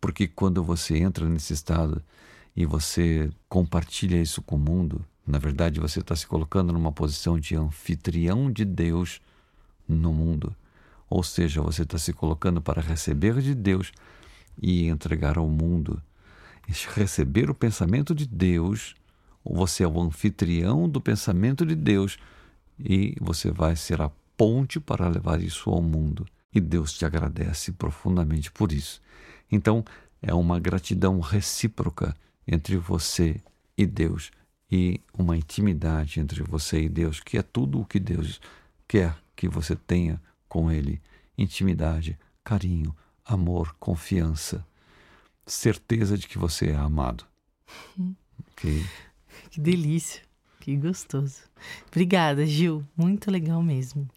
[0.00, 2.02] Porque quando você entra nesse estado
[2.56, 7.38] e você compartilha isso com o mundo, na verdade você está se colocando numa posição
[7.38, 9.20] de anfitrião de Deus
[9.86, 10.54] no mundo.
[11.08, 13.92] Ou seja, você está se colocando para receber de Deus
[14.60, 16.02] e entregar ao mundo
[16.66, 18.94] receber o pensamento de Deus,
[19.44, 22.18] você é o anfitrião do pensamento de Deus.
[22.78, 26.26] E você vai ser a ponte para levar isso ao mundo.
[26.52, 29.00] E Deus te agradece profundamente por isso.
[29.50, 29.84] Então,
[30.22, 32.14] é uma gratidão recíproca
[32.46, 33.40] entre você
[33.76, 34.30] e Deus.
[34.70, 38.40] E uma intimidade entre você e Deus, que é tudo o que Deus
[38.88, 41.00] quer que você tenha com Ele:
[41.36, 44.64] intimidade, carinho, amor, confiança
[45.46, 47.24] certeza de que você é amado.
[48.52, 48.84] ok?
[49.50, 50.22] Que delícia,
[50.60, 51.42] que gostoso.
[51.88, 52.84] Obrigada, Gil.
[52.96, 54.08] Muito legal mesmo.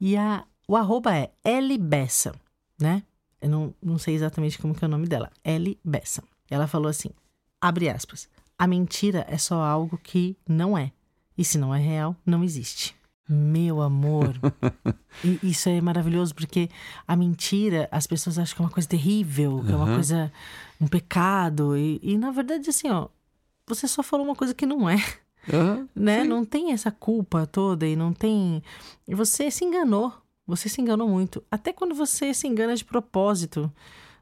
[0.00, 2.34] E a, o arroba é L Bessa,
[2.80, 3.02] né?
[3.40, 5.30] Eu não, não sei exatamente como que é o nome dela.
[5.42, 6.22] L Bessa.
[6.48, 7.10] Ela falou assim,
[7.60, 10.92] abre aspas, a mentira é só algo que não é.
[11.36, 12.94] E se não é real, não existe.
[13.32, 14.34] Meu amor.
[15.24, 16.68] e isso é maravilhoso porque
[17.06, 19.74] a mentira, as pessoas acham que é uma coisa terrível, que uhum.
[19.74, 20.32] é uma coisa,
[20.80, 21.76] um pecado.
[21.76, 23.06] E, e, na verdade, assim, ó,
[23.68, 24.96] você só falou uma coisa que não é.
[25.52, 26.22] Uhum, né?
[26.22, 26.28] Sim.
[26.28, 28.62] Não tem essa culpa toda e não tem.
[29.06, 30.12] Você se enganou.
[30.44, 31.40] Você se enganou muito.
[31.48, 33.72] Até quando você se engana de propósito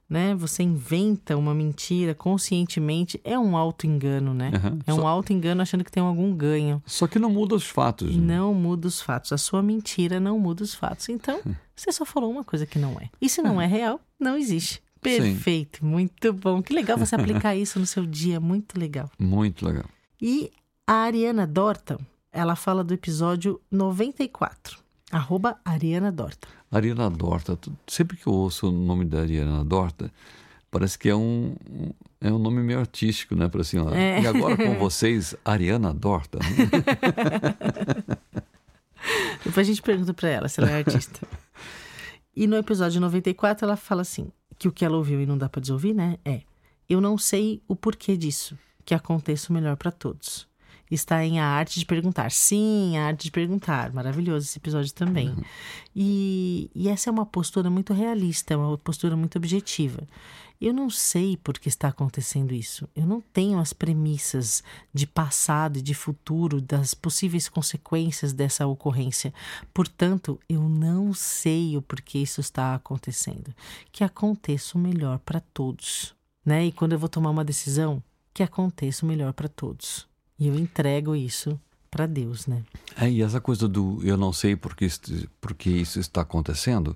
[0.09, 0.35] né?
[0.35, 4.51] Você inventa uma mentira conscientemente, é um auto-engano, né?
[4.55, 4.79] Uhum.
[4.87, 5.07] É um Só...
[5.07, 6.83] auto-engano achando que tem algum ganho.
[6.87, 8.17] Só que não muda os fatos.
[8.17, 8.37] Né?
[8.37, 9.33] Não muda os fatos.
[9.33, 11.09] A sua mentira não muda os fatos.
[11.09, 11.41] Então,
[11.77, 13.11] você só falou uma coisa que não é.
[13.21, 14.83] E se não é real, não existe.
[15.01, 15.87] Perfeito, Sim.
[15.87, 16.63] muito bom.
[16.63, 19.11] Que legal você aplicar isso no seu dia, muito legal.
[19.19, 19.85] Muito legal.
[20.21, 20.51] E
[20.87, 21.99] a Ariana Dorta,
[22.33, 24.79] ela fala do episódio 94.
[25.11, 26.49] Arroba Ariana Dorta.
[26.71, 30.11] Ariana Dorta, sempre que eu ouço o nome da Ariana Dorta,
[30.71, 31.57] Parece que é um,
[32.21, 33.99] é um nome meio artístico, né, para a senhora.
[33.99, 34.21] É.
[34.21, 36.39] E agora com vocês, Ariana Dorta.
[39.45, 41.27] Depois a gente pergunta para ela se ela é artista.
[42.37, 45.49] E no episódio 94 ela fala assim, que o que ela ouviu e não dá
[45.49, 46.43] para desouvir, né, é:
[46.89, 50.47] eu não sei o porquê disso, que aconteça o melhor para todos
[50.91, 52.31] está em A Arte de Perguntar.
[52.31, 53.93] Sim, A Arte de Perguntar.
[53.93, 55.31] Maravilhoso esse episódio também.
[55.31, 55.43] Uhum.
[55.95, 60.07] E, e essa é uma postura muito realista, é uma postura muito objetiva.
[60.61, 62.89] Eu não sei por que está acontecendo isso.
[62.95, 64.63] Eu não tenho as premissas
[64.93, 69.33] de passado e de futuro, das possíveis consequências dessa ocorrência.
[69.73, 73.55] Portanto, eu não sei o porquê isso está acontecendo.
[73.93, 76.13] Que aconteça o melhor para todos.
[76.45, 76.67] Né?
[76.67, 78.03] E quando eu vou tomar uma decisão,
[78.35, 80.09] que aconteça o melhor para todos.
[80.39, 81.59] E eu entrego isso
[81.91, 82.63] para Deus, né?
[82.97, 84.87] É, e essa coisa do eu não sei porque,
[85.41, 86.95] porque isso está acontecendo,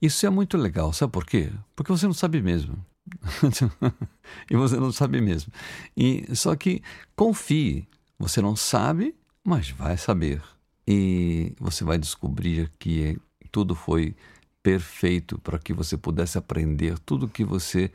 [0.00, 0.92] isso é muito legal.
[0.92, 1.50] Sabe por quê?
[1.74, 2.76] Porque você não sabe mesmo.
[4.50, 5.52] e você não sabe mesmo.
[5.96, 6.82] E só que
[7.16, 7.86] confie,
[8.18, 9.14] você não sabe,
[9.44, 10.42] mas vai saber.
[10.86, 13.18] E você vai descobrir que
[13.50, 14.14] tudo foi
[14.62, 17.90] perfeito para que você pudesse aprender tudo que você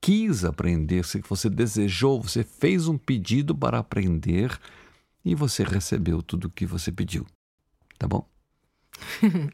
[0.00, 4.58] quis aprender, se você desejou, você fez um pedido para aprender
[5.24, 7.26] e você recebeu tudo o que você pediu.
[7.98, 8.26] Tá bom?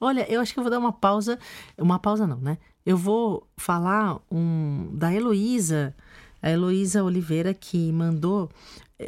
[0.00, 1.38] Olha, eu acho que eu vou dar uma pausa.
[1.76, 2.58] Uma pausa não, né?
[2.86, 5.94] Eu vou falar um da Heloísa,
[6.40, 8.48] a Heloísa Oliveira, que mandou,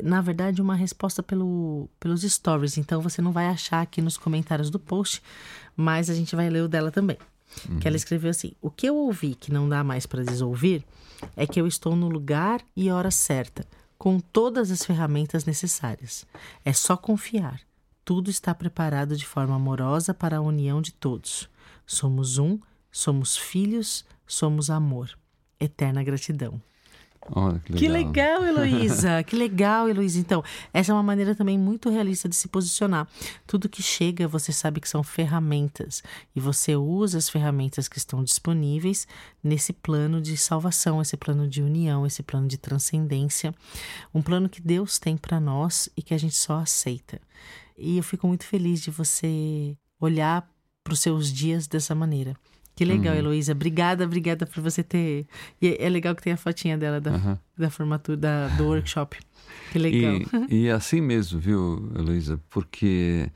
[0.03, 2.77] na verdade, uma resposta pelo, pelos stories.
[2.77, 5.23] Então você não vai achar aqui nos comentários do post,
[5.77, 7.17] mas a gente vai ler o dela também.
[7.69, 7.79] Uhum.
[7.79, 10.85] Que ela escreveu assim: O que eu ouvi que não dá mais para desouvir
[11.37, 13.67] é que eu estou no lugar e hora certa,
[13.99, 16.27] com todas as ferramentas necessárias.
[16.65, 17.61] É só confiar.
[18.05, 21.49] Tudo está preparado de forma amorosa para a união de todos.
[21.87, 22.59] Somos um,
[22.91, 25.11] somos filhos, somos amor.
[25.59, 26.61] Eterna gratidão.
[27.29, 28.45] Olha, que legal.
[28.45, 29.23] Heloísa.
[29.25, 30.19] que legal, Heloísa.
[30.19, 30.43] Então,
[30.73, 33.07] essa é uma maneira também muito realista de se posicionar.
[33.47, 36.03] Tudo que chega, você sabe que são ferramentas.
[36.35, 39.07] E você usa as ferramentas que estão disponíveis
[39.43, 43.55] nesse plano de salvação, esse plano de união, esse plano de transcendência.
[44.15, 47.21] Um plano que Deus tem para nós e que a gente só aceita.
[47.77, 50.49] E eu fico muito feliz de você olhar
[50.83, 52.35] para os seus dias dessa maneira.
[52.81, 53.19] Que legal, uhum.
[53.19, 53.53] Heloísa.
[53.53, 55.27] Obrigada, obrigada por você ter.
[55.61, 57.39] E é legal que tem a fotinha dela da, uhum.
[57.59, 59.19] da formatura, da, do workshop.
[59.71, 60.15] Que legal.
[60.49, 62.41] E, e é assim mesmo, viu, Heloísa?
[62.49, 63.31] Porque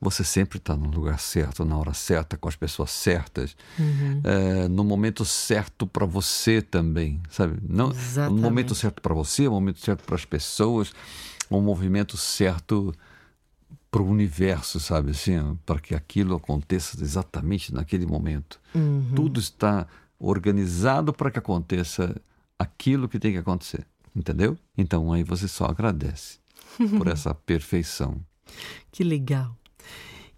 [0.00, 4.22] você sempre está no lugar certo, na hora certa, com as pessoas certas, uhum.
[4.24, 7.58] é, no momento certo para você também, sabe?
[7.68, 7.92] Não,
[8.30, 10.90] no momento certo para você, no momento certo para as pessoas,
[11.50, 12.94] um movimento certo
[13.96, 18.60] para o universo, sabe assim, para que aquilo aconteça exatamente naquele momento.
[18.74, 19.10] Uhum.
[19.14, 19.86] Tudo está
[20.18, 22.14] organizado para que aconteça
[22.58, 24.54] aquilo que tem que acontecer, entendeu?
[24.76, 26.40] Então aí você só agradece
[26.98, 28.20] por essa perfeição.
[28.92, 29.56] Que legal.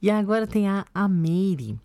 [0.00, 1.76] E agora tem a, a Meire,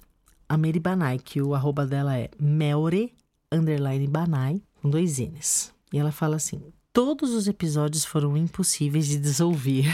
[0.47, 3.15] a Meire Banai, que o arroba dela é Melre,
[3.51, 5.73] underline Banai, com dois N's.
[5.91, 6.61] E ela fala assim,
[6.93, 9.87] todos os episódios foram impossíveis de desouvir.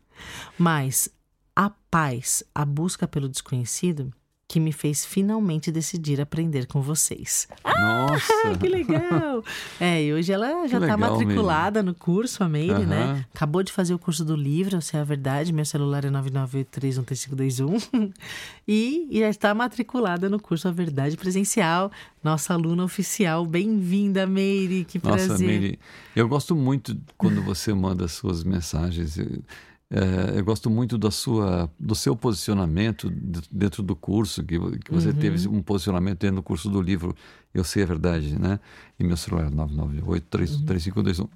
[0.58, 1.10] Mas
[1.58, 4.12] a paz, a busca pelo desconhecido,
[4.46, 7.48] que me fez finalmente decidir aprender com vocês.
[7.64, 8.32] Nossa!
[8.46, 9.42] Ah, que legal!
[9.80, 12.86] É, e hoje ela já está matriculada no curso, a Meire, uhum.
[12.86, 13.26] né?
[13.34, 15.52] Acabou de fazer o curso do livro, se é a verdade.
[15.52, 18.14] Meu celular é 998313521.
[18.66, 21.90] e, e já está matriculada no curso A Verdade Presencial.
[22.22, 23.44] Nossa aluna oficial.
[23.44, 24.84] Bem-vinda, Meire.
[24.84, 25.28] Que prazer.
[25.28, 25.76] Nossa, Meire,
[26.14, 29.18] eu gosto muito quando você manda suas mensagens.
[29.90, 33.10] É, eu gosto muito da sua, do seu posicionamento
[33.50, 35.14] dentro do curso, que, que você uhum.
[35.14, 37.16] teve um posicionamento dentro do curso do livro
[37.54, 38.60] Eu Sei a Verdade, né?
[38.98, 41.20] E meu celular é 998-3521.
[41.20, 41.28] Uhum.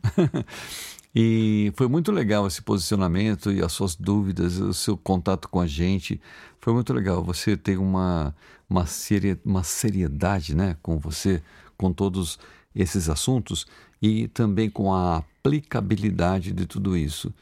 [1.15, 5.67] e foi muito legal esse posicionamento e as suas dúvidas, o seu contato com a
[5.67, 6.21] gente.
[6.61, 7.25] Foi muito legal.
[7.25, 8.35] Você tem uma,
[8.69, 8.85] uma,
[9.47, 11.43] uma seriedade né, com você,
[11.79, 12.39] com todos
[12.77, 13.67] esses assuntos
[14.01, 17.33] e também com a aplicabilidade de tudo isso.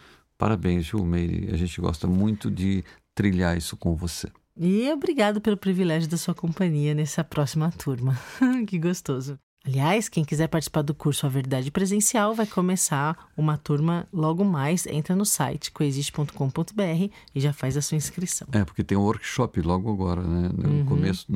[0.40, 1.50] Parabéns, Ju Meire.
[1.52, 2.82] A gente gosta muito de
[3.14, 4.26] trilhar isso com você.
[4.56, 8.18] E obrigado pelo privilégio da sua companhia nessa próxima turma.
[8.66, 9.38] que gostoso.
[9.66, 14.86] Aliás, quem quiser participar do curso A Verdade Presencial vai começar uma turma logo mais.
[14.86, 18.48] Entra no site coexiste.com.br e já faz a sua inscrição.
[18.52, 20.48] É, porque tem um workshop logo agora, né?
[20.56, 20.86] No uhum.
[20.86, 21.26] começo,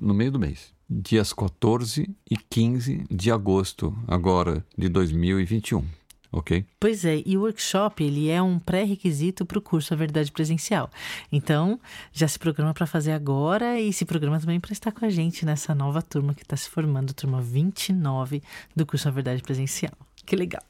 [0.00, 0.72] no meio do mês.
[0.88, 5.84] Dias 14 e 15 de agosto, agora, de 2021.
[6.32, 6.64] Ok?
[6.80, 10.90] Pois é, e o workshop ele é um pré-requisito para o curso A Verdade Presencial.
[11.30, 11.78] Então,
[12.12, 15.44] já se programa para fazer agora e se programa também para estar com a gente
[15.44, 18.42] nessa nova turma que está se formando, turma 29
[18.74, 19.92] do curso A Verdade Presencial.
[20.24, 20.64] Que legal!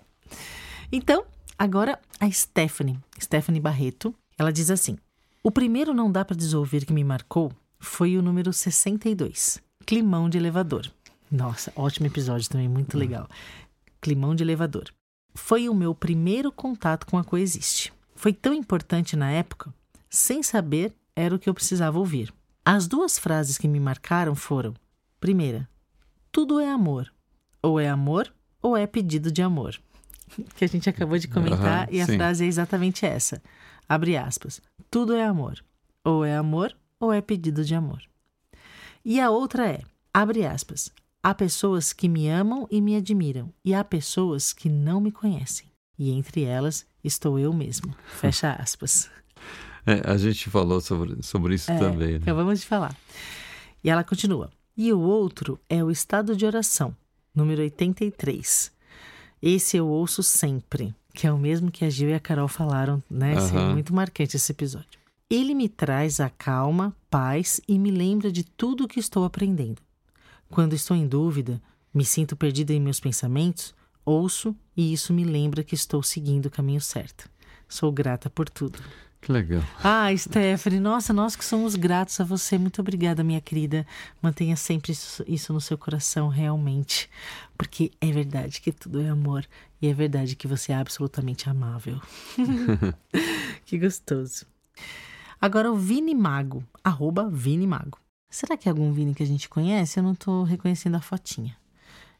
[0.91, 1.25] Então,
[1.57, 4.99] agora a Stephanie, Stephanie Barreto, ela diz assim:
[5.43, 10.39] O primeiro não dá para desouvir que me marcou foi o número 62, Climão de
[10.39, 10.91] Elevador.
[11.31, 13.29] Nossa, ótimo episódio também, muito legal.
[14.01, 14.93] Climão de Elevador
[15.35, 17.93] foi o meu primeiro contato com a Coexiste.
[18.15, 19.73] Foi tão importante na época,
[20.09, 22.33] sem saber era o que eu precisava ouvir.
[22.65, 24.75] As duas frases que me marcaram foram:
[25.19, 25.69] primeira,
[26.31, 27.13] tudo é amor.
[27.63, 29.79] Ou é amor ou é pedido de amor.
[30.57, 32.17] Que a gente acabou de comentar Aham, e a sim.
[32.17, 33.43] frase é exatamente essa.
[33.87, 34.63] Abre aspas.
[34.91, 35.63] Tudo é amor.
[36.03, 38.03] Ou é amor ou é pedido de amor.
[39.05, 39.83] E a outra é,
[40.15, 40.91] abre aspas.
[41.23, 45.69] Há pessoas que me amam e me admiram, e há pessoas que não me conhecem.
[45.97, 47.95] E entre elas estou eu mesmo.
[48.21, 49.09] Fecha aspas.
[49.87, 52.19] É, a gente falou sobre, sobre isso É, também, né?
[52.23, 52.97] Acabamos de falar.
[53.85, 54.51] E ela continua.
[54.77, 56.97] E o outro é o estado de oração,
[57.35, 58.73] número 83.
[59.41, 63.03] Esse eu ouço sempre, que é o mesmo que a Gil e a Carol falaram,
[63.09, 63.35] né?
[63.35, 63.73] É Aham.
[63.75, 64.99] muito marcante esse episódio.
[65.31, 69.81] Ele me traz a calma, paz e me lembra de tudo o que estou aprendendo.
[70.53, 71.63] Quando estou em dúvida,
[71.95, 73.75] me sinto perdida em meus pensamentos,
[74.05, 77.27] ouço e isso me lembra que estou seguindo o caminho certo.
[77.67, 78.79] Sou grata por tudo.
[79.23, 79.63] Que legal.
[79.83, 82.59] Ah, Stephanie, nossa, nós que somos gratos a você.
[82.59, 83.87] Muito obrigada, minha querida.
[84.21, 87.09] Mantenha sempre isso, isso no seu coração, realmente.
[87.57, 89.47] Porque é verdade que tudo é amor.
[89.81, 91.99] E é verdade que você é absolutamente amável.
[93.65, 94.45] que gostoso.
[95.41, 98.03] Agora o Vini Mago, arroba Vini Mago.
[98.33, 100.01] Será que é algum Vini que a gente conhece?
[100.01, 101.55] Eu não tô reconhecendo a fotinha.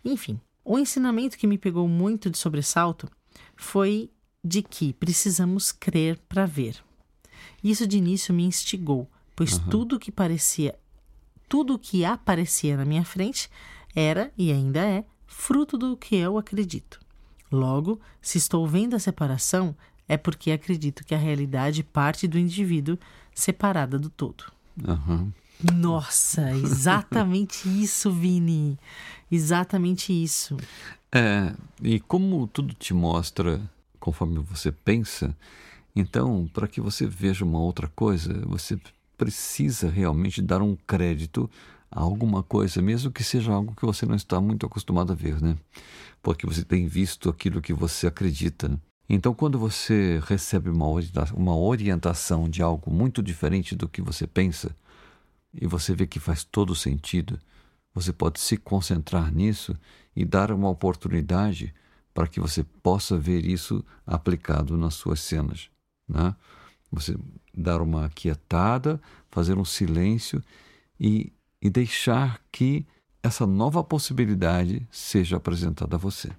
[0.05, 3.09] Enfim, o ensinamento que me pegou muito de sobressalto
[3.57, 4.11] foi
[4.45, 6.77] de que precisamos crer para ver.
[7.65, 10.79] Isso de início me instigou, pois tudo que parecia,
[11.49, 13.49] tudo que aparecia na minha frente
[13.95, 17.01] era e ainda é fruto do que eu acredito.
[17.51, 19.75] Logo, se estou vendo a separação,
[20.07, 22.99] é porque acredito que a realidade parte do indivíduo
[23.35, 24.45] separada do todo.
[24.87, 25.33] Aham.
[25.73, 28.79] Nossa, exatamente isso, Vini.
[29.31, 30.57] Exatamente isso.
[31.13, 31.53] É,
[31.83, 33.61] e como tudo te mostra
[34.01, 35.37] conforme você pensa,
[35.95, 38.79] então, para que você veja uma outra coisa, você
[39.17, 41.49] precisa realmente dar um crédito
[41.91, 45.41] a alguma coisa, mesmo que seja algo que você não está muito acostumado a ver,
[45.41, 45.57] né?
[46.23, 48.69] Porque você tem visto aquilo que você acredita.
[48.69, 48.79] né?
[49.09, 54.75] Então, quando você recebe uma orientação de algo muito diferente do que você pensa,
[55.53, 57.39] e você vê que faz todo sentido,
[57.95, 59.77] você pode se concentrar nisso
[60.17, 61.75] e dar uma oportunidade
[62.15, 65.71] para que você possa ver isso aplicado nas suas cenas.
[66.09, 66.35] Né?
[66.91, 67.17] Você
[67.55, 69.01] dar uma quietada,
[69.31, 70.43] fazer um silêncio
[70.99, 72.87] e, e deixar que
[73.23, 76.31] essa nova possibilidade seja apresentada a você.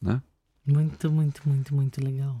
[0.00, 0.22] Né?
[0.66, 2.36] Muito, muito, muito, muito legal.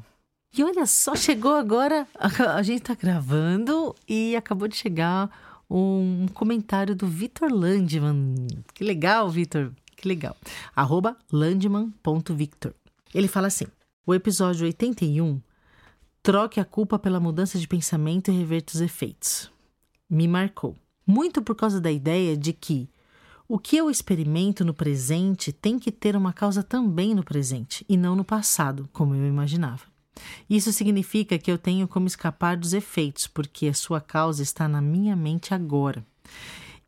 [0.56, 2.06] E olha só, chegou agora.
[2.14, 8.46] A, gente tá gravando e acabou de chegar um comentário do Vitor Landman.
[8.72, 9.72] Que legal, Vitor.
[9.96, 10.36] Que legal.
[10.74, 12.72] Arroba landman.victor.
[13.12, 13.66] Ele fala assim:
[14.06, 15.40] o episódio 81
[16.22, 19.50] troque a culpa pela mudança de pensamento e reverta os efeitos.
[20.08, 20.76] Me marcou.
[21.06, 22.88] Muito por causa da ideia de que
[23.48, 27.96] o que eu experimento no presente tem que ter uma causa também no presente e
[27.96, 29.93] não no passado, como eu imaginava.
[30.48, 34.80] Isso significa que eu tenho como escapar dos efeitos, porque a sua causa está na
[34.80, 36.04] minha mente agora.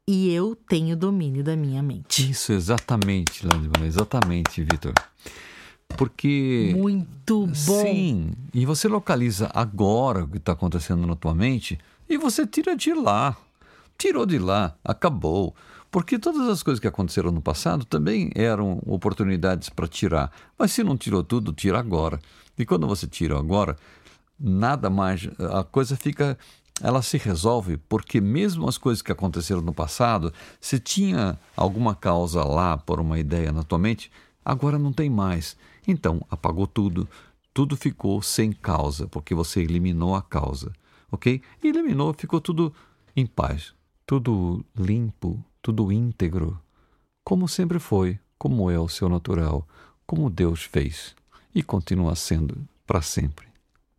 [0.07, 2.31] E eu tenho domínio da minha mente.
[2.31, 4.95] Isso, exatamente, Landman, exatamente, Vitor.
[5.97, 6.75] Porque.
[6.77, 7.55] Muito bom.
[7.55, 12.77] Sim, e você localiza agora o que está acontecendo na tua mente e você tira
[12.77, 13.37] de lá.
[13.99, 15.55] Tirou de lá, acabou.
[15.97, 20.31] Porque todas as coisas que aconteceram no passado também eram oportunidades para tirar.
[20.59, 22.21] Mas se não tirou tudo, tira agora.
[22.59, 23.79] E quando você tira agora,
[24.39, 25.27] nada mais.
[25.55, 26.39] A coisa fica.
[26.83, 32.45] Ela se resolve porque, mesmo as coisas que aconteceram no passado, se tinha alguma causa
[32.45, 34.13] lá por uma ideia na tua mente,
[34.45, 35.57] agora não tem mais.
[35.89, 37.09] Então, apagou tudo.
[37.55, 40.73] Tudo ficou sem causa, porque você eliminou a causa.
[41.11, 41.41] Ok?
[41.65, 42.71] Eliminou, ficou tudo
[43.17, 43.73] em paz.
[44.07, 46.57] Tudo limpo, tudo íntegro.
[47.25, 49.67] Como sempre foi, como é o seu natural,
[50.07, 51.13] como Deus fez.
[51.53, 52.57] E continua sendo
[52.87, 53.49] para sempre.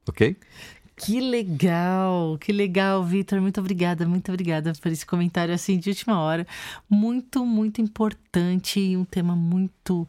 [0.07, 0.38] Ok?
[0.95, 3.41] Que legal, que legal, Vitor.
[3.41, 6.47] Muito obrigada, muito obrigada por esse comentário assim de última hora.
[6.89, 10.07] Muito, muito importante e um tema muito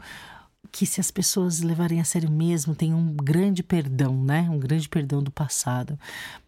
[0.70, 4.48] que se as pessoas levarem a sério mesmo, tem um grande perdão, né?
[4.50, 5.98] Um grande perdão do passado.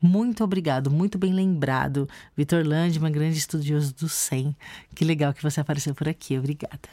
[0.01, 2.09] Muito obrigado, muito bem lembrado.
[2.37, 4.55] Vitor Landman, grande estudioso do 100.
[4.95, 6.89] Que legal que você apareceu por aqui, obrigada.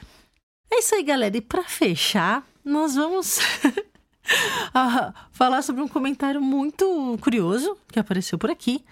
[0.71, 1.35] É isso aí, galera.
[1.37, 3.39] E para fechar, nós vamos
[5.31, 8.83] falar sobre um comentário muito curioso que apareceu por aqui.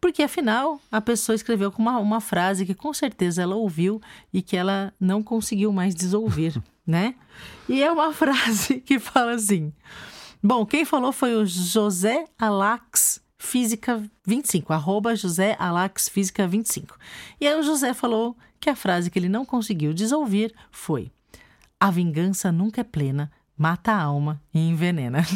[0.00, 4.42] Porque afinal, a pessoa escreveu com uma, uma frase que com certeza ela ouviu e
[4.42, 7.14] que ela não conseguiu mais desouvir, né?
[7.68, 9.72] E é uma frase que fala assim:
[10.42, 16.96] Bom, quem falou foi o José Alax Física 25, arroba José Alax Física 25.
[17.40, 21.10] E aí o José falou que a frase que ele não conseguiu desouvir foi:
[21.78, 25.24] A vingança nunca é plena, mata a alma e envenena.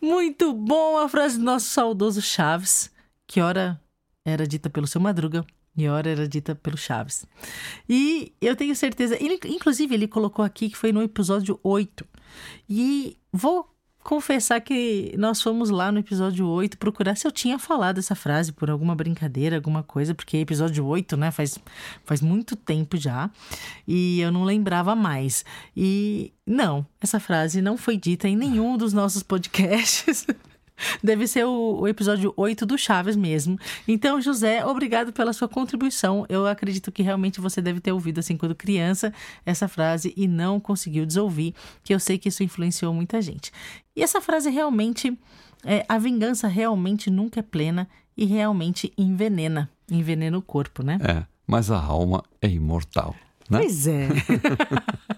[0.00, 2.90] Muito bom a frase do nosso saudoso Chaves,
[3.26, 3.80] que ora
[4.24, 5.44] era dita pelo seu Madruga
[5.76, 7.26] e ora era dita pelo Chaves.
[7.88, 12.06] E eu tenho certeza, ele, inclusive ele colocou aqui que foi no episódio 8.
[12.68, 13.68] E vou
[14.06, 18.52] confessar que nós fomos lá no episódio 8 procurar se eu tinha falado essa frase
[18.52, 21.58] por alguma brincadeira, alguma coisa, porque episódio 8, né, faz,
[22.04, 23.28] faz muito tempo já,
[23.86, 25.44] e eu não lembrava mais.
[25.76, 30.24] E não, essa frase não foi dita em nenhum dos nossos podcasts.
[31.02, 33.58] Deve ser o, o, episódio 8 do Chaves mesmo.
[33.86, 36.26] Então, José, obrigado pela sua contribuição.
[36.28, 39.12] Eu acredito que realmente você deve ter ouvido, assim, quando criança,
[39.44, 43.50] essa frase e não conseguiu desouvir, que eu sei que isso influenciou muita gente.
[43.94, 45.16] E essa frase realmente,
[45.64, 49.70] é, a vingança realmente nunca é plena e realmente envenena.
[49.90, 50.98] Envenena o corpo, né?
[51.02, 53.14] É, mas a alma é imortal.
[53.48, 53.60] Né?
[53.60, 54.08] Pois é.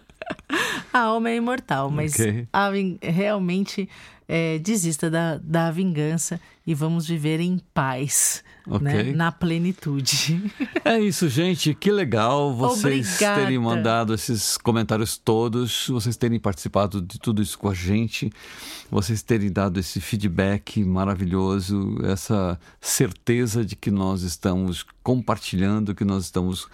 [0.99, 2.46] a alma é imortal, mas okay.
[2.53, 2.70] a,
[3.03, 3.88] realmente
[4.28, 8.76] é, desista da, da vingança e vamos viver em paz, né?
[8.76, 9.03] okay.
[9.05, 9.12] né?
[9.12, 10.42] na plenitude.
[10.84, 11.74] É isso, gente.
[11.74, 13.42] Que legal vocês Obrigada.
[13.42, 18.32] terem mandado esses comentários todos, vocês terem participado de tudo isso com a gente,
[18.90, 26.24] vocês terem dado esse feedback maravilhoso, essa certeza de que nós estamos compartilhando, que nós
[26.24, 26.66] estamos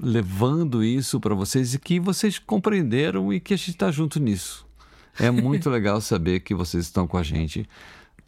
[0.00, 4.66] levando isso para vocês e que vocês compreenderam e que a gente está junto nisso.
[5.18, 7.68] É muito legal saber que vocês estão com a gente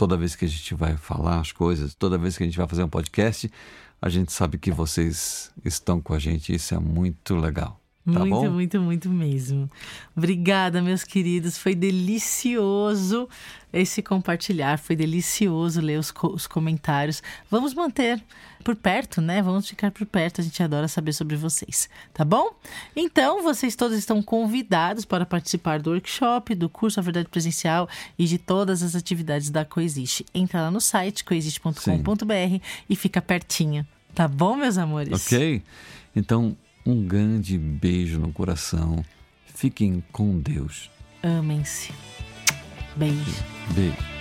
[0.00, 2.66] toda vez que a gente vai falar as coisas, toda vez que a gente vai
[2.66, 3.50] fazer um podcast,
[4.00, 6.54] a gente sabe que vocês estão com a gente.
[6.54, 7.79] Isso é muito legal.
[8.04, 8.50] Tá muito, bom?
[8.50, 9.70] muito, muito mesmo.
[10.16, 11.58] Obrigada, meus queridos.
[11.58, 13.28] Foi delicioso
[13.72, 17.22] esse compartilhar, foi delicioso ler os, os comentários.
[17.50, 18.20] Vamos manter
[18.64, 19.42] por perto, né?
[19.42, 22.52] Vamos ficar por perto, a gente adora saber sobre vocês, tá bom?
[22.96, 27.88] Então, vocês todos estão convidados para participar do workshop, do curso A Verdade Presencial
[28.18, 30.26] e de todas as atividades da Coexiste.
[30.34, 35.26] Entra lá no site coexiste.com.br e fica pertinho, tá bom, meus amores?
[35.26, 35.62] Ok.
[36.14, 39.04] Então, um grande beijo no coração.
[39.54, 40.90] Fiquem com Deus.
[41.22, 41.92] Amem-se.
[42.96, 43.44] Beijo.
[43.74, 44.19] Beijo.